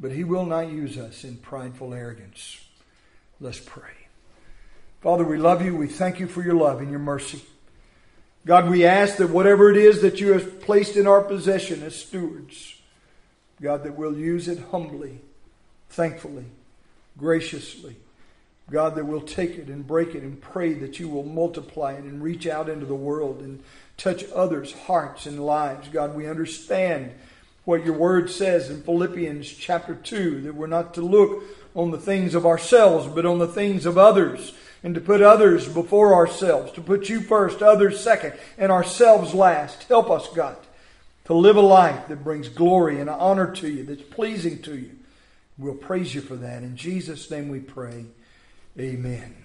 But 0.00 0.12
He 0.12 0.24
will 0.24 0.46
not 0.46 0.70
use 0.70 0.98
us 0.98 1.24
in 1.24 1.36
prideful 1.36 1.94
arrogance. 1.94 2.60
Let's 3.40 3.60
pray. 3.60 3.92
Father, 5.00 5.24
we 5.24 5.36
love 5.36 5.64
you. 5.64 5.76
We 5.76 5.86
thank 5.86 6.18
you 6.18 6.26
for 6.26 6.42
your 6.42 6.54
love 6.54 6.80
and 6.80 6.90
your 6.90 6.98
mercy. 6.98 7.42
God, 8.46 8.68
we 8.68 8.84
ask 8.84 9.16
that 9.16 9.30
whatever 9.30 9.70
it 9.70 9.76
is 9.76 10.02
that 10.02 10.20
you 10.20 10.32
have 10.32 10.60
placed 10.60 10.96
in 10.96 11.06
our 11.06 11.22
possession 11.22 11.82
as 11.82 11.96
stewards, 11.96 12.74
God, 13.60 13.84
that 13.84 13.96
we'll 13.96 14.18
use 14.18 14.48
it 14.48 14.58
humbly, 14.70 15.20
thankfully, 15.88 16.44
graciously, 17.16 17.96
God, 18.70 18.96
that 18.96 19.06
we'll 19.06 19.20
take 19.20 19.52
it 19.52 19.68
and 19.68 19.86
break 19.86 20.14
it 20.14 20.22
and 20.22 20.40
pray 20.40 20.74
that 20.74 20.98
you 20.98 21.08
will 21.08 21.22
multiply 21.22 21.92
it 21.92 22.04
and 22.04 22.22
reach 22.22 22.46
out 22.46 22.68
into 22.68 22.86
the 22.86 22.94
world 22.94 23.40
and 23.40 23.62
touch 23.96 24.24
others' 24.34 24.72
hearts 24.72 25.26
and 25.26 25.44
lives. 25.44 25.88
God, 25.88 26.14
we 26.14 26.26
understand 26.26 27.12
what 27.64 27.84
your 27.84 27.94
word 27.94 28.30
says 28.30 28.70
in 28.70 28.82
Philippians 28.82 29.48
chapter 29.48 29.94
2 29.94 30.42
that 30.42 30.54
we're 30.54 30.66
not 30.66 30.94
to 30.94 31.00
look 31.00 31.44
on 31.74 31.90
the 31.90 31.98
things 31.98 32.34
of 32.34 32.46
ourselves, 32.46 33.06
but 33.06 33.26
on 33.26 33.38
the 33.38 33.48
things 33.48 33.86
of 33.86 33.98
others, 33.98 34.54
and 34.82 34.94
to 34.94 35.00
put 35.00 35.22
others 35.22 35.66
before 35.66 36.14
ourselves, 36.14 36.70
to 36.72 36.80
put 36.80 37.08
you 37.08 37.20
first, 37.20 37.62
others 37.62 38.00
second, 38.00 38.34
and 38.58 38.70
ourselves 38.70 39.34
last. 39.34 39.84
Help 39.84 40.10
us, 40.10 40.28
God, 40.28 40.56
to 41.24 41.34
live 41.34 41.56
a 41.56 41.60
life 41.60 42.06
that 42.08 42.22
brings 42.22 42.48
glory 42.48 43.00
and 43.00 43.08
honor 43.08 43.50
to 43.52 43.68
you, 43.68 43.82
that's 43.82 44.02
pleasing 44.02 44.60
to 44.62 44.76
you. 44.76 44.90
We'll 45.56 45.74
praise 45.74 46.14
you 46.14 46.20
for 46.20 46.36
that. 46.36 46.62
In 46.62 46.76
Jesus' 46.76 47.30
name 47.30 47.48
we 47.48 47.60
pray. 47.60 48.06
Amen. 48.78 49.43